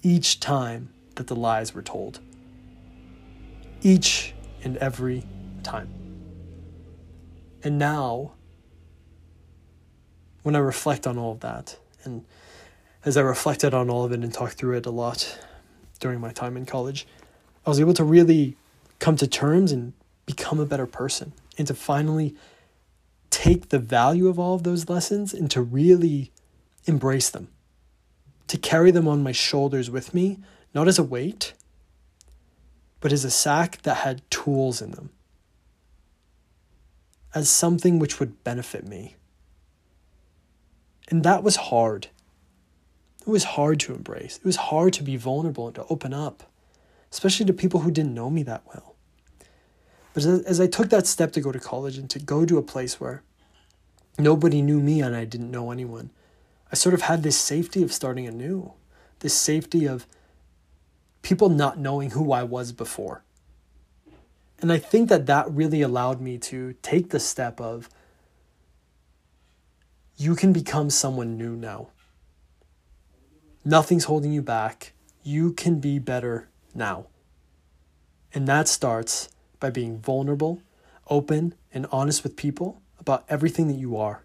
each 0.02 0.40
time 0.40 0.92
that 1.14 1.28
the 1.28 1.36
lies 1.36 1.74
were 1.74 1.82
told. 1.82 2.20
Each 3.82 4.34
and 4.64 4.76
every 4.78 5.24
time. 5.62 5.88
And 7.62 7.78
now, 7.78 8.32
when 10.42 10.56
I 10.56 10.58
reflect 10.58 11.06
on 11.06 11.16
all 11.18 11.32
of 11.32 11.40
that, 11.40 11.76
and 12.04 12.24
as 13.04 13.16
I 13.16 13.20
reflected 13.20 13.74
on 13.74 13.90
all 13.90 14.04
of 14.04 14.12
it 14.12 14.20
and 14.20 14.32
talked 14.32 14.54
through 14.54 14.76
it 14.76 14.86
a 14.86 14.90
lot 14.90 15.38
during 16.00 16.20
my 16.20 16.32
time 16.32 16.56
in 16.56 16.66
college. 16.66 17.06
I 17.64 17.70
was 17.70 17.80
able 17.80 17.94
to 17.94 18.04
really 18.04 18.56
come 18.98 19.16
to 19.16 19.26
terms 19.26 19.72
and 19.72 19.92
become 20.26 20.60
a 20.60 20.66
better 20.66 20.86
person 20.86 21.32
and 21.58 21.66
to 21.66 21.74
finally 21.74 22.34
take 23.30 23.70
the 23.70 23.78
value 23.78 24.28
of 24.28 24.38
all 24.38 24.54
of 24.54 24.62
those 24.62 24.88
lessons 24.88 25.32
and 25.32 25.50
to 25.50 25.62
really 25.62 26.30
embrace 26.86 27.30
them, 27.30 27.48
to 28.48 28.58
carry 28.58 28.90
them 28.90 29.08
on 29.08 29.22
my 29.22 29.32
shoulders 29.32 29.90
with 29.90 30.12
me, 30.12 30.38
not 30.74 30.88
as 30.88 30.98
a 30.98 31.04
weight, 31.04 31.54
but 33.00 33.12
as 33.12 33.24
a 33.24 33.30
sack 33.30 33.80
that 33.82 33.98
had 33.98 34.28
tools 34.30 34.82
in 34.82 34.92
them, 34.92 35.10
as 37.34 37.48
something 37.48 37.98
which 37.98 38.20
would 38.20 38.42
benefit 38.44 38.86
me. 38.86 39.16
And 41.08 41.22
that 41.24 41.42
was 41.42 41.56
hard. 41.56 42.08
It 43.20 43.28
was 43.28 43.44
hard 43.44 43.80
to 43.80 43.94
embrace. 43.94 44.36
It 44.38 44.44
was 44.44 44.56
hard 44.56 44.92
to 44.94 45.02
be 45.02 45.16
vulnerable 45.16 45.66
and 45.66 45.74
to 45.76 45.86
open 45.88 46.12
up, 46.12 46.50
especially 47.10 47.46
to 47.46 47.52
people 47.52 47.80
who 47.80 47.90
didn't 47.90 48.14
know 48.14 48.30
me 48.30 48.42
that 48.44 48.64
well. 48.66 48.96
But 50.14 50.24
as, 50.24 50.60
I 50.60 50.66
took 50.66 50.90
that 50.90 51.06
step 51.06 51.32
to 51.32 51.40
go 51.40 51.52
to 51.52 51.58
college 51.58 51.96
and 51.96 52.10
to 52.10 52.18
go 52.18 52.44
to 52.44 52.58
a 52.58 52.62
place 52.62 53.00
where 53.00 53.22
nobody 54.18 54.60
knew 54.60 54.80
me 54.80 55.00
and 55.00 55.16
I 55.16 55.24
didn't 55.24 55.50
know 55.50 55.70
anyone, 55.70 56.10
I 56.70 56.74
sort 56.74 56.94
of 56.94 57.02
had 57.02 57.22
this 57.22 57.36
safety 57.36 57.82
of 57.82 57.92
starting 57.92 58.26
anew, 58.26 58.72
this 59.20 59.34
safety 59.34 59.86
of 59.86 60.06
people 61.22 61.48
not 61.48 61.78
knowing 61.78 62.10
who 62.10 62.32
I 62.32 62.42
was 62.42 62.72
before. 62.72 63.22
And 64.62 64.72
I 64.72 64.78
think 64.78 65.08
that 65.08 65.26
that 65.26 65.50
really 65.50 65.82
allowed 65.82 66.20
me 66.20 66.38
to 66.38 66.74
take 66.82 67.10
the 67.10 67.18
step 67.18 67.60
of 67.60 67.90
you 70.16 70.36
can 70.36 70.52
become 70.52 70.88
someone 70.88 71.36
new 71.36 71.56
now. 71.56 71.88
Nothing's 73.64 74.04
holding 74.04 74.32
you 74.32 74.40
back. 74.40 74.92
You 75.24 75.52
can 75.52 75.80
be 75.80 75.98
better 75.98 76.48
now. 76.74 77.06
And 78.32 78.46
that 78.46 78.68
starts 78.68 79.30
by 79.58 79.70
being 79.70 79.98
vulnerable, 79.98 80.62
open, 81.10 81.54
and 81.74 81.86
honest 81.90 82.22
with 82.22 82.36
people 82.36 82.80
about 83.00 83.24
everything 83.28 83.66
that 83.66 83.74
you 83.74 83.96
are. 83.96 84.22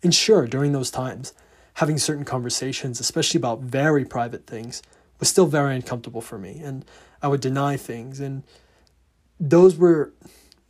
And 0.00 0.14
sure, 0.14 0.46
during 0.46 0.70
those 0.70 0.92
times, 0.92 1.34
having 1.74 1.98
certain 1.98 2.24
conversations, 2.24 3.00
especially 3.00 3.38
about 3.38 3.62
very 3.62 4.04
private 4.04 4.46
things, 4.46 4.80
was 5.22 5.28
still 5.28 5.46
very 5.46 5.76
uncomfortable 5.76 6.20
for 6.20 6.36
me. 6.36 6.60
And 6.64 6.84
I 7.22 7.28
would 7.28 7.40
deny 7.40 7.76
things. 7.76 8.18
And 8.18 8.42
those 9.38 9.76
were 9.76 10.12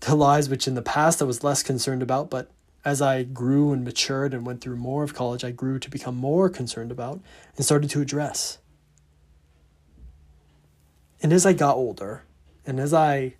the 0.00 0.14
lies 0.14 0.50
which 0.50 0.68
in 0.68 0.74
the 0.74 0.82
past 0.82 1.22
I 1.22 1.24
was 1.24 1.42
less 1.42 1.62
concerned 1.62 2.02
about. 2.02 2.28
But 2.28 2.50
as 2.84 3.00
I 3.00 3.22
grew 3.22 3.72
and 3.72 3.82
matured 3.82 4.34
and 4.34 4.44
went 4.44 4.60
through 4.60 4.76
more 4.76 5.04
of 5.04 5.14
college, 5.14 5.42
I 5.42 5.52
grew 5.52 5.78
to 5.78 5.88
become 5.88 6.16
more 6.16 6.50
concerned 6.50 6.92
about 6.92 7.22
and 7.56 7.64
started 7.64 7.88
to 7.92 8.02
address. 8.02 8.58
And 11.22 11.32
as 11.32 11.46
I 11.46 11.54
got 11.54 11.76
older, 11.76 12.24
and 12.66 12.78
as 12.78 12.92
I 12.92 13.36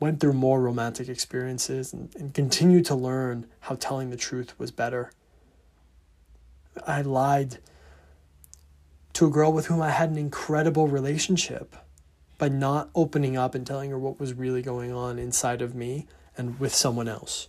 went 0.00 0.20
through 0.20 0.32
more 0.32 0.62
romantic 0.62 1.10
experiences 1.10 1.92
and, 1.92 2.08
and 2.16 2.32
continued 2.32 2.86
to 2.86 2.94
learn 2.94 3.46
how 3.60 3.74
telling 3.74 4.08
the 4.08 4.16
truth 4.16 4.58
was 4.58 4.70
better, 4.70 5.10
I 6.86 7.02
lied 7.02 7.58
to 9.16 9.24
a 9.24 9.30
girl 9.30 9.50
with 9.50 9.66
whom 9.66 9.80
I 9.80 9.88
had 9.88 10.10
an 10.10 10.18
incredible 10.18 10.88
relationship 10.88 11.74
by 12.36 12.50
not 12.50 12.90
opening 12.94 13.34
up 13.34 13.54
and 13.54 13.66
telling 13.66 13.88
her 13.88 13.98
what 13.98 14.20
was 14.20 14.34
really 14.34 14.60
going 14.60 14.92
on 14.92 15.18
inside 15.18 15.62
of 15.62 15.74
me 15.74 16.06
and 16.36 16.60
with 16.60 16.74
someone 16.74 17.08
else. 17.08 17.48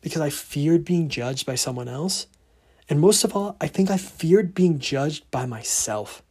Because 0.00 0.22
I 0.22 0.30
feared 0.30 0.86
being 0.86 1.10
judged 1.10 1.44
by 1.44 1.56
someone 1.56 1.88
else. 1.88 2.26
And 2.88 2.98
most 2.98 3.22
of 3.22 3.36
all, 3.36 3.54
I 3.60 3.66
think 3.66 3.90
I 3.90 3.98
feared 3.98 4.54
being 4.54 4.78
judged 4.78 5.30
by 5.30 5.44
myself. 5.44 6.22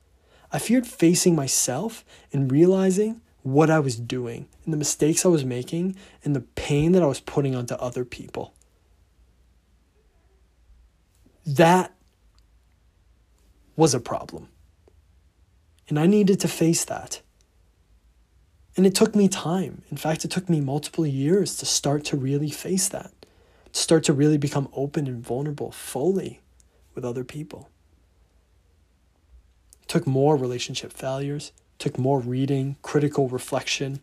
I 0.52 0.58
feared 0.58 0.88
facing 0.88 1.36
myself 1.36 2.04
and 2.34 2.52
realizing 2.52 3.22
what 3.44 3.70
I 3.70 3.80
was 3.80 3.96
doing 3.96 4.48
and 4.64 4.74
the 4.74 4.78
mistakes 4.78 5.24
I 5.24 5.30
was 5.30 5.46
making 5.46 5.96
and 6.24 6.36
the 6.36 6.42
pain 6.42 6.94
that 6.94 7.04
I 7.04 7.08
was 7.08 7.20
putting 7.20 7.54
onto 7.54 7.76
other 7.76 8.06
people. 8.06 8.56
That 11.46 11.92
was 13.76 13.94
a 13.94 14.00
problem. 14.00 14.50
And 15.88 16.00
I 16.00 16.08
needed 16.08 16.40
to 16.42 16.48
face 16.48 16.86
that. 16.86 17.22
And 18.76 18.86
it 18.86 18.96
took 18.96 19.16
me 19.16 19.28
time. 19.28 19.84
In 19.90 19.98
fact, 19.98 20.26
it 20.26 20.32
took 20.32 20.50
me 20.50 20.60
multiple 20.60 21.06
years 21.06 21.56
to 21.58 21.66
start 21.66 22.04
to 22.06 22.18
really 22.18 22.50
face 22.50 22.90
that, 22.90 23.12
to 23.72 23.80
start 23.80 24.04
to 24.06 24.14
really 24.14 24.38
become 24.38 24.68
open 24.74 25.08
and 25.08 25.24
vulnerable 25.24 25.72
fully 25.72 26.42
with 26.94 27.06
other 27.06 27.24
people 27.24 27.70
took 29.88 30.08
more 30.08 30.36
relationship 30.36 30.92
failures, 30.92 31.52
took 31.80 31.98
more 31.98 32.20
reading, 32.20 32.76
critical 32.82 33.28
reflection, 33.30 34.00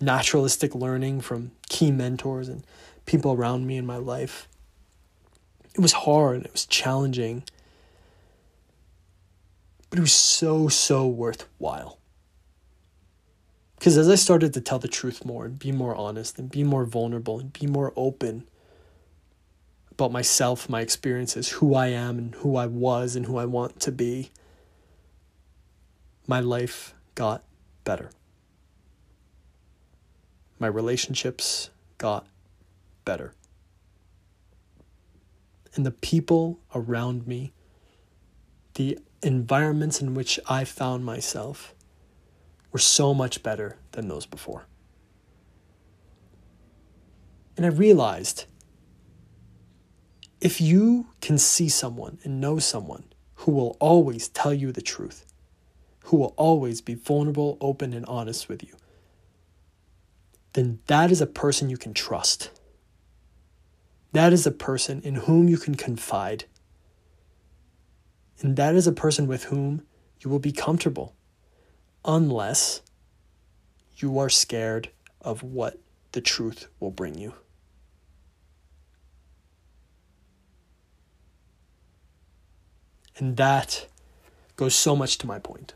naturalistic 0.00 0.74
learning 0.74 1.20
from 1.20 1.50
key 1.68 1.90
mentors 1.90 2.48
and 2.48 2.64
people 3.06 3.32
around 3.32 3.66
me 3.66 3.76
in 3.76 3.86
my 3.86 3.96
life. 3.96 4.48
It 5.74 5.80
was 5.80 5.92
hard, 5.92 6.44
it 6.44 6.52
was 6.52 6.66
challenging, 6.66 7.44
but 9.90 9.98
it 9.98 10.02
was 10.02 10.12
so, 10.12 10.68
so 10.68 11.06
worthwhile. 11.06 11.98
Because 13.78 13.98
as 13.98 14.08
I 14.08 14.14
started 14.14 14.54
to 14.54 14.60
tell 14.60 14.78
the 14.78 14.88
truth 14.88 15.24
more 15.24 15.44
and 15.46 15.58
be 15.58 15.72
more 15.72 15.94
honest 15.94 16.38
and 16.38 16.50
be 16.50 16.62
more 16.62 16.84
vulnerable 16.84 17.40
and 17.40 17.52
be 17.52 17.66
more 17.66 17.92
open 17.96 18.48
about 19.90 20.12
myself, 20.12 20.68
my 20.68 20.80
experiences, 20.80 21.48
who 21.48 21.74
I 21.74 21.88
am 21.88 22.18
and 22.18 22.34
who 22.36 22.56
I 22.56 22.66
was 22.66 23.16
and 23.16 23.26
who 23.26 23.36
I 23.36 23.46
want 23.46 23.80
to 23.80 23.92
be, 23.92 24.30
my 26.26 26.40
life 26.40 26.94
got 27.14 27.42
better. 27.84 28.10
My 30.58 30.68
relationships 30.68 31.70
got 31.98 32.26
better. 33.04 33.34
And 35.74 35.86
the 35.86 35.90
people 35.90 36.60
around 36.74 37.26
me, 37.26 37.52
the 38.74 38.98
environments 39.22 40.00
in 40.00 40.14
which 40.14 40.40
I 40.48 40.64
found 40.64 41.04
myself, 41.04 41.74
were 42.72 42.78
so 42.78 43.12
much 43.12 43.42
better 43.42 43.76
than 43.92 44.08
those 44.08 44.26
before. 44.26 44.66
And 47.56 47.66
I 47.66 47.68
realized 47.68 48.46
if 50.40 50.60
you 50.60 51.08
can 51.20 51.36
see 51.36 51.68
someone 51.68 52.18
and 52.24 52.40
know 52.40 52.58
someone 52.58 53.04
who 53.34 53.52
will 53.52 53.76
always 53.80 54.28
tell 54.28 54.54
you 54.54 54.72
the 54.72 54.80
truth, 54.80 55.26
who 56.04 56.16
will 56.16 56.34
always 56.36 56.80
be 56.80 56.94
vulnerable, 56.94 57.58
open, 57.60 57.92
and 57.92 58.06
honest 58.06 58.48
with 58.48 58.62
you, 58.62 58.74
then 60.54 60.80
that 60.86 61.10
is 61.10 61.20
a 61.20 61.26
person 61.26 61.70
you 61.70 61.76
can 61.76 61.94
trust. 61.94 62.50
That 64.12 64.32
is 64.32 64.46
a 64.46 64.50
person 64.50 65.00
in 65.02 65.14
whom 65.16 65.48
you 65.48 65.58
can 65.58 65.74
confide. 65.74 66.44
And 68.40 68.56
that 68.56 68.74
is 68.74 68.86
a 68.86 68.92
person 68.92 69.26
with 69.26 69.44
whom 69.44 69.82
you 70.20 70.30
will 70.30 70.38
be 70.38 70.52
comfortable, 70.52 71.14
unless 72.04 72.82
you 73.96 74.18
are 74.18 74.30
scared 74.30 74.90
of 75.20 75.42
what 75.42 75.78
the 76.12 76.20
truth 76.20 76.68
will 76.78 76.90
bring 76.90 77.18
you. 77.18 77.34
And 83.16 83.36
that 83.36 83.86
goes 84.56 84.74
so 84.74 84.96
much 84.96 85.18
to 85.18 85.26
my 85.26 85.38
point 85.38 85.74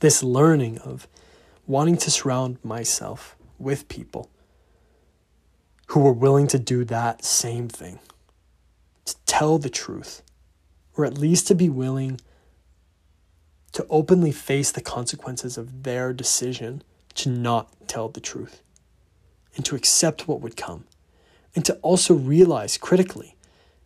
this 0.00 0.22
learning 0.22 0.78
of 0.78 1.08
wanting 1.66 1.96
to 1.96 2.10
surround 2.10 2.58
myself 2.62 3.34
with 3.58 3.88
people 3.88 4.30
who 5.88 6.00
were 6.00 6.12
willing 6.12 6.46
to 6.46 6.58
do 6.58 6.84
that 6.84 7.24
same 7.24 7.68
thing, 7.68 7.98
to 9.04 9.16
tell 9.24 9.58
the 9.58 9.70
truth, 9.70 10.22
or 10.96 11.04
at 11.04 11.18
least 11.18 11.46
to 11.46 11.54
be 11.54 11.68
willing 11.68 12.20
to 13.72 13.86
openly 13.90 14.32
face 14.32 14.72
the 14.72 14.80
consequences 14.80 15.58
of 15.58 15.82
their 15.82 16.12
decision 16.12 16.82
to 17.14 17.28
not 17.28 17.68
tell 17.88 18.08
the 18.08 18.20
truth, 18.20 18.62
and 19.54 19.64
to 19.64 19.74
accept 19.74 20.26
what 20.26 20.40
would 20.40 20.56
come, 20.56 20.84
and 21.54 21.64
to 21.64 21.74
also 21.76 22.14
realize 22.14 22.78
critically 22.78 23.36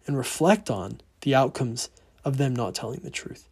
and 0.06 0.16
reflect 0.16 0.70
on 0.70 1.00
the 1.22 1.34
outcomes 1.34 1.90
of 2.24 2.36
them 2.36 2.54
not 2.54 2.74
telling 2.74 3.00
the 3.00 3.10
truth 3.10 3.50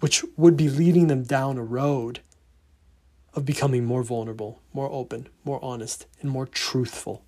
which 0.00 0.24
would 0.36 0.56
be 0.56 0.68
leading 0.68 1.06
them 1.06 1.22
down 1.22 1.58
a 1.58 1.62
road 1.62 2.20
of 3.34 3.44
becoming 3.44 3.84
more 3.84 4.02
vulnerable, 4.02 4.60
more 4.72 4.90
open, 4.90 5.28
more 5.44 5.62
honest, 5.62 6.06
and 6.20 6.30
more 6.30 6.46
truthful. 6.46 7.22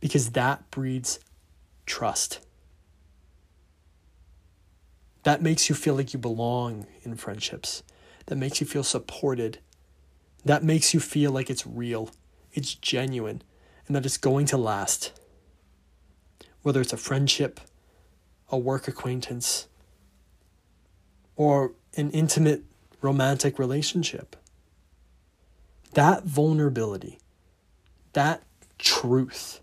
Because 0.00 0.30
that 0.30 0.70
breeds 0.70 1.20
trust. 1.84 2.40
That 5.24 5.42
makes 5.42 5.68
you 5.68 5.74
feel 5.74 5.94
like 5.94 6.12
you 6.12 6.18
belong 6.18 6.86
in 7.02 7.16
friendships. 7.16 7.82
That 8.26 8.36
makes 8.36 8.60
you 8.60 8.66
feel 8.66 8.84
supported. 8.84 9.58
That 10.44 10.62
makes 10.62 10.92
you 10.92 11.00
feel 11.00 11.32
like 11.32 11.48
it's 11.48 11.66
real, 11.66 12.10
it's 12.52 12.74
genuine, 12.74 13.42
and 13.86 13.96
that 13.96 14.04
it's 14.04 14.18
going 14.18 14.46
to 14.46 14.58
last. 14.58 15.12
Whether 16.62 16.82
it's 16.82 16.92
a 16.92 16.98
friendship, 16.98 17.60
a 18.50 18.58
work 18.58 18.86
acquaintance, 18.86 19.66
or 21.36 21.72
an 21.96 22.10
intimate 22.10 22.62
romantic 23.00 23.58
relationship. 23.58 24.36
That 25.94 26.24
vulnerability, 26.24 27.18
that 28.12 28.42
truth, 28.78 29.60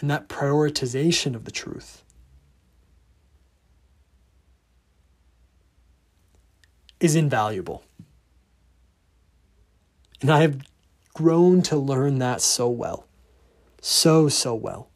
and 0.00 0.10
that 0.10 0.28
prioritization 0.28 1.36
of 1.36 1.44
the 1.44 1.50
truth 1.50 2.01
is 7.02 7.16
invaluable. 7.16 7.82
And 10.20 10.30
I 10.30 10.40
have 10.40 10.62
grown 11.12 11.60
to 11.62 11.76
learn 11.76 12.20
that 12.20 12.40
so 12.40 12.68
well. 12.68 13.08
So, 13.80 14.28
so 14.28 14.54
well. 14.54 14.88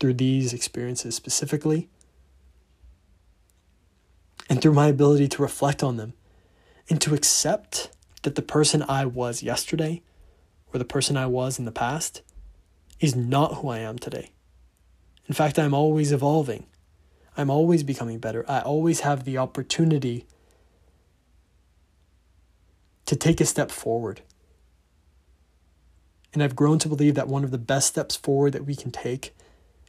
Through 0.00 0.14
these 0.14 0.52
experiences 0.52 1.14
specifically, 1.14 1.88
and 4.50 4.60
through 4.60 4.72
my 4.72 4.88
ability 4.88 5.28
to 5.28 5.42
reflect 5.42 5.82
on 5.82 5.96
them 5.96 6.14
and 6.88 7.00
to 7.02 7.14
accept 7.14 7.90
that 8.22 8.34
the 8.34 8.42
person 8.42 8.82
I 8.88 9.04
was 9.04 9.42
yesterday 9.42 10.02
or 10.72 10.78
the 10.78 10.84
person 10.84 11.16
I 11.16 11.26
was 11.26 11.58
in 11.58 11.66
the 11.66 11.72
past 11.72 12.22
is 12.98 13.14
not 13.14 13.56
who 13.56 13.68
I 13.68 13.78
am 13.78 13.98
today. 13.98 14.32
In 15.26 15.34
fact, 15.34 15.58
I'm 15.58 15.74
always 15.74 16.10
evolving. 16.10 16.66
I'm 17.36 17.50
always 17.50 17.82
becoming 17.82 18.18
better. 18.18 18.44
I 18.48 18.60
always 18.60 19.00
have 19.00 19.24
the 19.24 19.38
opportunity 19.38 20.26
to 23.08 23.16
take 23.16 23.40
a 23.40 23.44
step 23.44 23.70
forward. 23.70 24.22
And 26.32 26.42
I've 26.42 26.56
grown 26.56 26.78
to 26.78 26.88
believe 26.88 27.16
that 27.16 27.28
one 27.28 27.44
of 27.44 27.50
the 27.50 27.58
best 27.58 27.88
steps 27.88 28.16
forward 28.16 28.52
that 28.52 28.64
we 28.64 28.76
can 28.76 28.90
take 28.90 29.34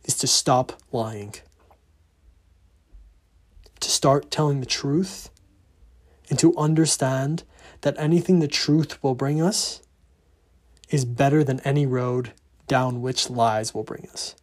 is 0.04 0.18
to 0.18 0.28
stop 0.28 0.74
lying 0.92 1.36
to 3.80 3.90
start 3.90 4.30
telling 4.30 4.60
the 4.60 4.66
truth 4.66 5.30
and 6.30 6.38
to 6.40 6.56
understand 6.58 7.44
that 7.82 7.96
anything 7.98 8.40
the 8.40 8.48
truth 8.48 9.02
will 9.04 9.16
bring 9.16 9.42
us 9.42 9.82
is 10.90 11.06
better 11.06 11.44
than 11.44 11.60
any 11.62 11.86
road 11.86 12.34
down 12.68 13.02
which 13.02 13.30
lies 13.30 13.74
will 13.74 13.84
bring 13.84 14.08
us. 14.12 14.36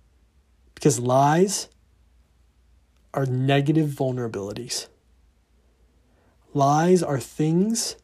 Because 0.75 0.99
lies 0.99 1.69
are 3.15 3.27
negative 3.27 3.91
vulnerabilities. 3.91 4.89
Lies 6.55 7.03
are 7.03 7.21
things 7.21 7.97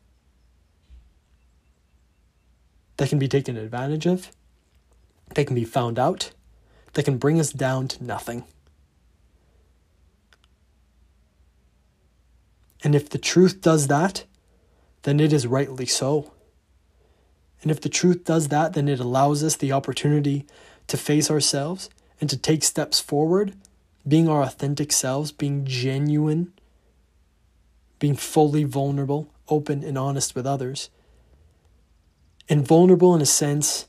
that 2.97 3.09
can 3.09 3.19
be 3.19 3.29
taken 3.29 3.57
advantage 3.57 4.07
of, 4.07 4.31
that 5.35 5.47
can 5.47 5.55
be 5.55 5.65
found 5.65 5.99
out, 5.99 6.33
that 6.93 7.05
can 7.05 7.19
bring 7.19 7.41
us 7.41 7.53
down 7.53 7.89
to 7.89 8.05
nothing. 8.05 8.45
And 12.85 12.95
if 12.95 13.09
the 13.09 13.19
truth 13.19 13.61
does 13.61 13.87
that, 13.87 14.25
then 15.03 15.21
it 15.21 15.33
is 15.33 15.47
rightly 15.47 15.87
so. 15.87 16.33
And 17.63 17.71
if 17.71 17.81
the 17.81 17.89
truth 17.89 18.25
does 18.25 18.49
that, 18.49 18.73
then 18.73 18.89
it 18.89 19.01
allows 19.01 19.45
us 19.45 19.57
the 19.57 19.73
opportunity 19.73 20.47
to 20.89 20.97
face 20.97 21.31
ourselves 21.31 21.89
and 22.21 22.29
to 22.29 22.37
take 22.37 22.65
steps 22.65 23.01
forward, 23.01 23.55
being 24.07 24.29
our 24.29 24.43
authentic 24.43 24.93
selves, 24.93 25.31
being 25.31 25.65
genuine, 25.65 26.53
being 28.01 28.17
fully 28.17 28.65
vulnerable, 28.65 29.33
open, 29.49 29.85
and 29.85 29.97
honest 29.97 30.35
with 30.35 30.47
others. 30.47 30.91
And 32.49 32.67
vulnerable 32.67 33.15
in 33.15 33.21
a 33.21 33.27
sense 33.27 33.87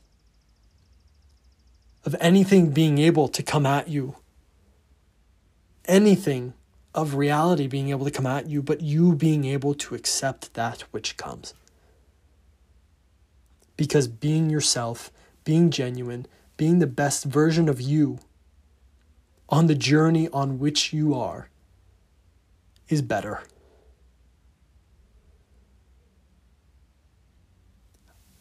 of 2.04 2.14
anything 2.20 2.70
being 2.70 2.98
able 2.98 3.28
to 3.28 3.42
come 3.42 3.66
at 3.66 3.88
you, 3.88 4.16
anything 5.86 6.54
of 6.94 7.14
reality 7.14 7.66
being 7.66 7.90
able 7.90 8.04
to 8.04 8.10
come 8.10 8.26
at 8.26 8.48
you, 8.48 8.62
but 8.62 8.80
you 8.80 9.14
being 9.14 9.44
able 9.44 9.74
to 9.74 9.94
accept 9.94 10.54
that 10.54 10.82
which 10.92 11.16
comes. 11.16 11.54
Because 13.76 14.06
being 14.06 14.48
yourself, 14.48 15.10
being 15.42 15.70
genuine, 15.70 16.26
being 16.56 16.78
the 16.78 16.86
best 16.86 17.24
version 17.24 17.68
of 17.68 17.80
you 17.80 18.20
on 19.48 19.66
the 19.66 19.74
journey 19.74 20.28
on 20.28 20.58
which 20.58 20.92
you 20.92 21.14
are 21.14 21.48
is 22.88 23.02
better. 23.02 23.42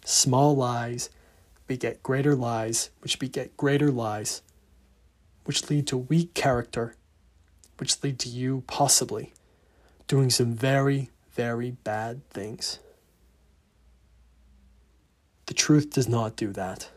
Small 0.06 0.56
lies 0.56 1.10
beget 1.68 2.04
greater 2.04 2.36
lies, 2.36 2.90
which 3.00 3.20
beget 3.20 3.56
greater 3.58 3.92
lies, 3.92 4.42
which 5.46 5.70
lead 5.70 5.88
to 5.88 5.98
weak 5.98 6.34
character 6.34 6.96
which 7.78 8.02
lead 8.04 8.20
to 8.20 8.30
you 8.30 8.64
possibly 8.68 9.34
doing 10.08 10.30
some 10.30 10.54
very, 10.54 11.10
very 11.34 11.72
bad 11.72 12.28
things. 12.30 12.80
The 15.48 15.54
truth 15.54 15.90
does 15.90 16.08
not 16.08 16.36
do 16.36 16.52
that. 16.54 16.90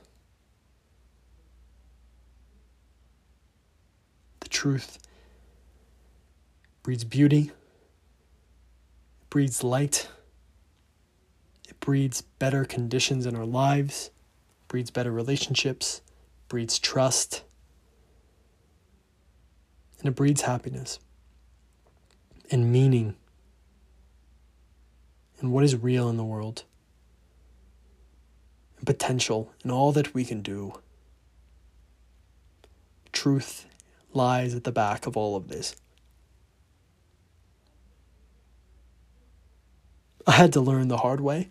The 4.41 4.49
truth 4.49 4.99
breeds 6.83 7.05
beauty, 7.05 7.51
breeds 9.29 9.65
light, 9.65 10.09
breeds 11.87 12.21
better 12.21 12.65
conditions 12.65 13.27
in 13.27 13.37
our 13.37 13.47
lives, 13.47 14.11
breeds 14.67 14.91
better 14.91 15.13
relationships, 15.13 16.01
breeds 16.49 16.81
trust 16.81 17.45
and 20.01 20.09
it 20.09 20.17
breeds 20.17 20.41
happiness 20.41 20.99
and 22.51 22.73
meaning 22.73 23.15
and 25.39 25.53
what 25.53 25.63
is 25.63 25.77
real 25.77 26.09
in 26.09 26.17
the 26.17 26.25
world 26.25 26.65
and 28.79 28.85
potential 28.85 29.53
and 29.63 29.71
all 29.71 29.93
that 29.93 30.13
we 30.13 30.25
can 30.25 30.43
do. 30.43 30.81
Truth 33.13 33.65
lies 34.13 34.57
at 34.57 34.65
the 34.65 34.73
back 34.73 35.07
of 35.07 35.17
all 35.17 35.37
of 35.37 35.47
this. 35.47 35.77
I 40.27 40.33
had 40.33 40.53
to 40.55 40.61
learn 40.61 40.89
the 40.89 40.97
hard 40.97 41.21
way, 41.21 41.49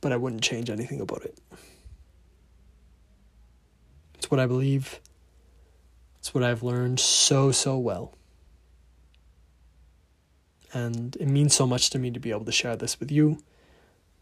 but 0.00 0.12
I 0.12 0.16
wouldn't 0.16 0.42
change 0.42 0.70
anything 0.70 1.00
about 1.00 1.24
it. 1.24 1.38
It's 4.14 4.30
what 4.30 4.40
I 4.40 4.46
believe. 4.46 5.00
It's 6.18 6.34
what 6.34 6.44
I've 6.44 6.62
learned 6.62 7.00
so, 7.00 7.52
so 7.52 7.78
well. 7.78 8.14
And 10.72 11.16
it 11.16 11.28
means 11.28 11.54
so 11.54 11.66
much 11.66 11.90
to 11.90 11.98
me 11.98 12.10
to 12.10 12.20
be 12.20 12.30
able 12.30 12.44
to 12.44 12.52
share 12.52 12.76
this 12.76 13.00
with 13.00 13.10
you. 13.10 13.38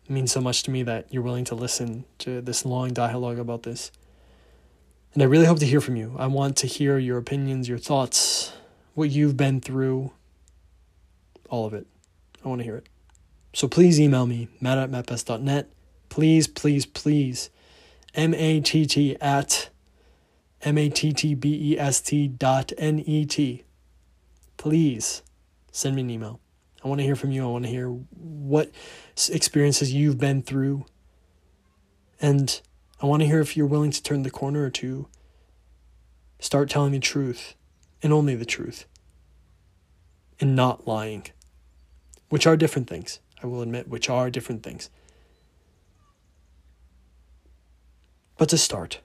It 0.05 0.11
means 0.11 0.31
so 0.31 0.41
much 0.41 0.63
to 0.65 0.71
me 0.71 0.83
that 0.85 1.13
you're 1.13 1.23
willing 1.23 1.45
to 1.47 1.55
listen 1.55 2.05
to 2.19 2.41
this 2.41 2.65
long 2.65 2.93
dialogue 2.93 3.39
about 3.39 3.65
this. 3.65 3.91
And 5.13 5.23
I 5.23 5.27
really 5.27 5.47
hope 5.47 5.59
to 5.59 5.67
hear 5.67 5.81
from 5.81 5.97
you. 5.97 6.15
I 6.19 6.27
want 6.27 6.57
to 6.59 6.67
hear 6.67 6.99
your 6.99 7.19
opinions, 7.19 7.69
your 7.69 7.79
thoughts, 7.79 8.53
what 8.95 9.11
you've 9.11 9.37
been 9.37 9.61
through, 9.61 10.13
all 11.51 11.67
of 11.67 11.75
it. 11.75 11.87
I 12.45 12.49
want 12.49 12.61
to 12.61 12.65
hear 12.65 12.77
it. 12.77 12.87
So 13.57 13.67
please 13.69 13.99
email 13.99 14.27
me, 14.27 14.49
matt 14.61 14.77
at 14.77 14.91
mattbest.net. 14.91 15.71
Please, 16.11 16.47
please, 16.47 16.85
please. 16.85 17.49
M 18.15 18.35
A 18.35 18.61
T 18.61 18.85
T 18.85 19.17
at 19.19 19.71
M 20.61 20.77
A 20.77 20.91
T 20.91 21.15
T 21.15 21.35
B 21.35 21.73
E 21.73 21.79
S 21.79 22.03
T 22.03 22.29
dot 22.29 22.75
N 22.77 22.99
E 22.99 23.25
T. 23.25 23.65
Please 24.59 25.23
send 25.73 25.97
me 25.97 26.03
an 26.03 26.11
email. 26.11 26.39
I 26.85 26.89
want 26.89 26.99
to 26.99 27.05
hear 27.07 27.17
from 27.17 27.31
you. 27.31 27.45
I 27.45 27.47
want 27.47 27.65
to 27.65 27.71
hear 27.71 27.89
what 27.89 28.71
experiences 29.31 29.91
you've 29.91 30.19
been 30.19 30.43
through. 30.43 30.85
And 32.21 32.61
I 33.01 33.07
want 33.07 33.23
to 33.23 33.27
hear 33.27 33.41
if 33.41 33.57
you're 33.57 33.65
willing 33.65 33.91
to 33.91 34.03
turn 34.03 34.23
the 34.23 34.31
corner 34.31 34.65
or 34.65 34.71
to 34.71 35.09
start 36.41 36.69
telling 36.69 36.93
the 36.93 37.01
truth 37.01 37.55
and 38.03 38.13
only 38.13 38.35
the 38.35 38.45
truth 38.45 38.85
and 40.43 40.55
not 40.55 40.87
lying, 40.87 41.29
which 42.29 42.47
are 42.47 42.59
different 42.59 42.91
things. 42.91 43.19
I 43.47 43.49
will 43.49 43.63
admit, 43.63 43.89
which 43.89 44.11
are 44.11 44.29
different 44.29 44.63
things. 44.63 44.91
But 48.37 48.49
to 48.51 48.59
start, 48.59 49.01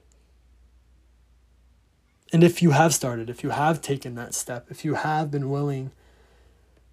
and 2.32 2.42
if 2.42 2.60
you 2.60 2.72
have 2.72 2.92
started, 2.92 3.30
if 3.30 3.42
you 3.42 3.50
have 3.50 3.80
taken 3.80 4.14
that 4.16 4.34
step, 4.34 4.66
if 4.68 4.84
you 4.84 4.94
have 4.94 5.30
been 5.30 5.48
willing 5.48 5.92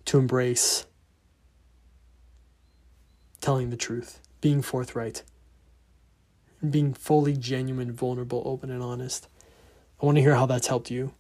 to 0.06 0.20
embrace 0.20 0.86
telling 3.42 3.70
the 3.70 3.78
truth, 3.78 4.20
being 4.42 4.62
forthright, 4.62 5.24
and 6.62 6.72
being 6.72 6.94
fully 6.94 7.36
genuine, 7.36 7.92
vulnerable, 7.92 8.44
open, 8.46 8.70
and 8.70 8.84
honest, 8.84 9.28
I 10.02 10.06
want 10.06 10.18
to 10.18 10.22
hear 10.22 10.36
how 10.36 10.46
that's 10.46 10.68
helped 10.68 10.92
you, 10.92 11.14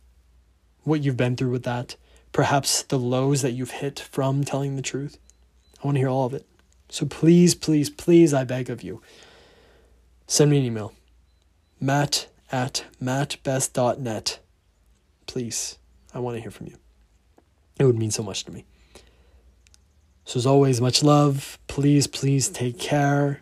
what 0.84 1.02
you've 1.02 1.18
been 1.18 1.36
through 1.36 1.52
with 1.52 1.64
that, 1.64 1.96
perhaps 2.32 2.84
the 2.84 3.00
lows 3.00 3.42
that 3.42 3.54
you've 3.54 3.72
hit 3.72 4.00
from 4.00 4.44
telling 4.44 4.76
the 4.76 4.82
truth. 4.82 5.18
I 5.82 5.88
want 5.88 5.96
to 5.96 6.00
hear 6.00 6.10
all 6.10 6.26
of 6.26 6.34
it. 6.34 6.46
So 6.90 7.06
please, 7.06 7.56
please, 7.56 7.90
please, 7.90 8.34
I 8.34 8.44
beg 8.44 8.70
of 8.70 8.84
you, 8.84 9.02
send 10.28 10.52
me 10.52 10.58
an 10.58 10.66
email. 10.66 10.94
Matt 11.80 12.28
at 12.52 12.86
mattbest.net. 13.02 14.40
please, 15.28 15.78
I 16.14 16.20
want 16.20 16.36
to 16.36 16.42
hear 16.42 16.52
from 16.52 16.68
you. 16.68 16.78
It 17.80 17.86
would 17.86 17.98
mean 17.98 18.12
so 18.12 18.24
much 18.24 18.44
to 18.46 18.52
me. 18.52 18.66
So, 20.26 20.38
as 20.38 20.46
always, 20.46 20.82
much 20.82 21.02
love. 21.02 21.58
Please, 21.68 22.06
please 22.06 22.50
take 22.50 22.78
care. 22.78 23.42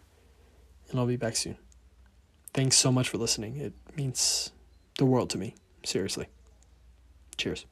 And 0.89 0.99
I'll 0.99 1.05
be 1.07 1.17
back 1.17 1.35
soon. 1.35 1.57
Thanks 2.53 2.77
so 2.77 2.91
much 2.91 3.09
for 3.09 3.17
listening. 3.17 3.57
It 3.57 3.73
means 3.97 4.51
the 4.97 5.05
world 5.05 5.29
to 5.31 5.37
me. 5.37 5.55
Seriously. 5.83 6.27
Cheers. 7.35 7.65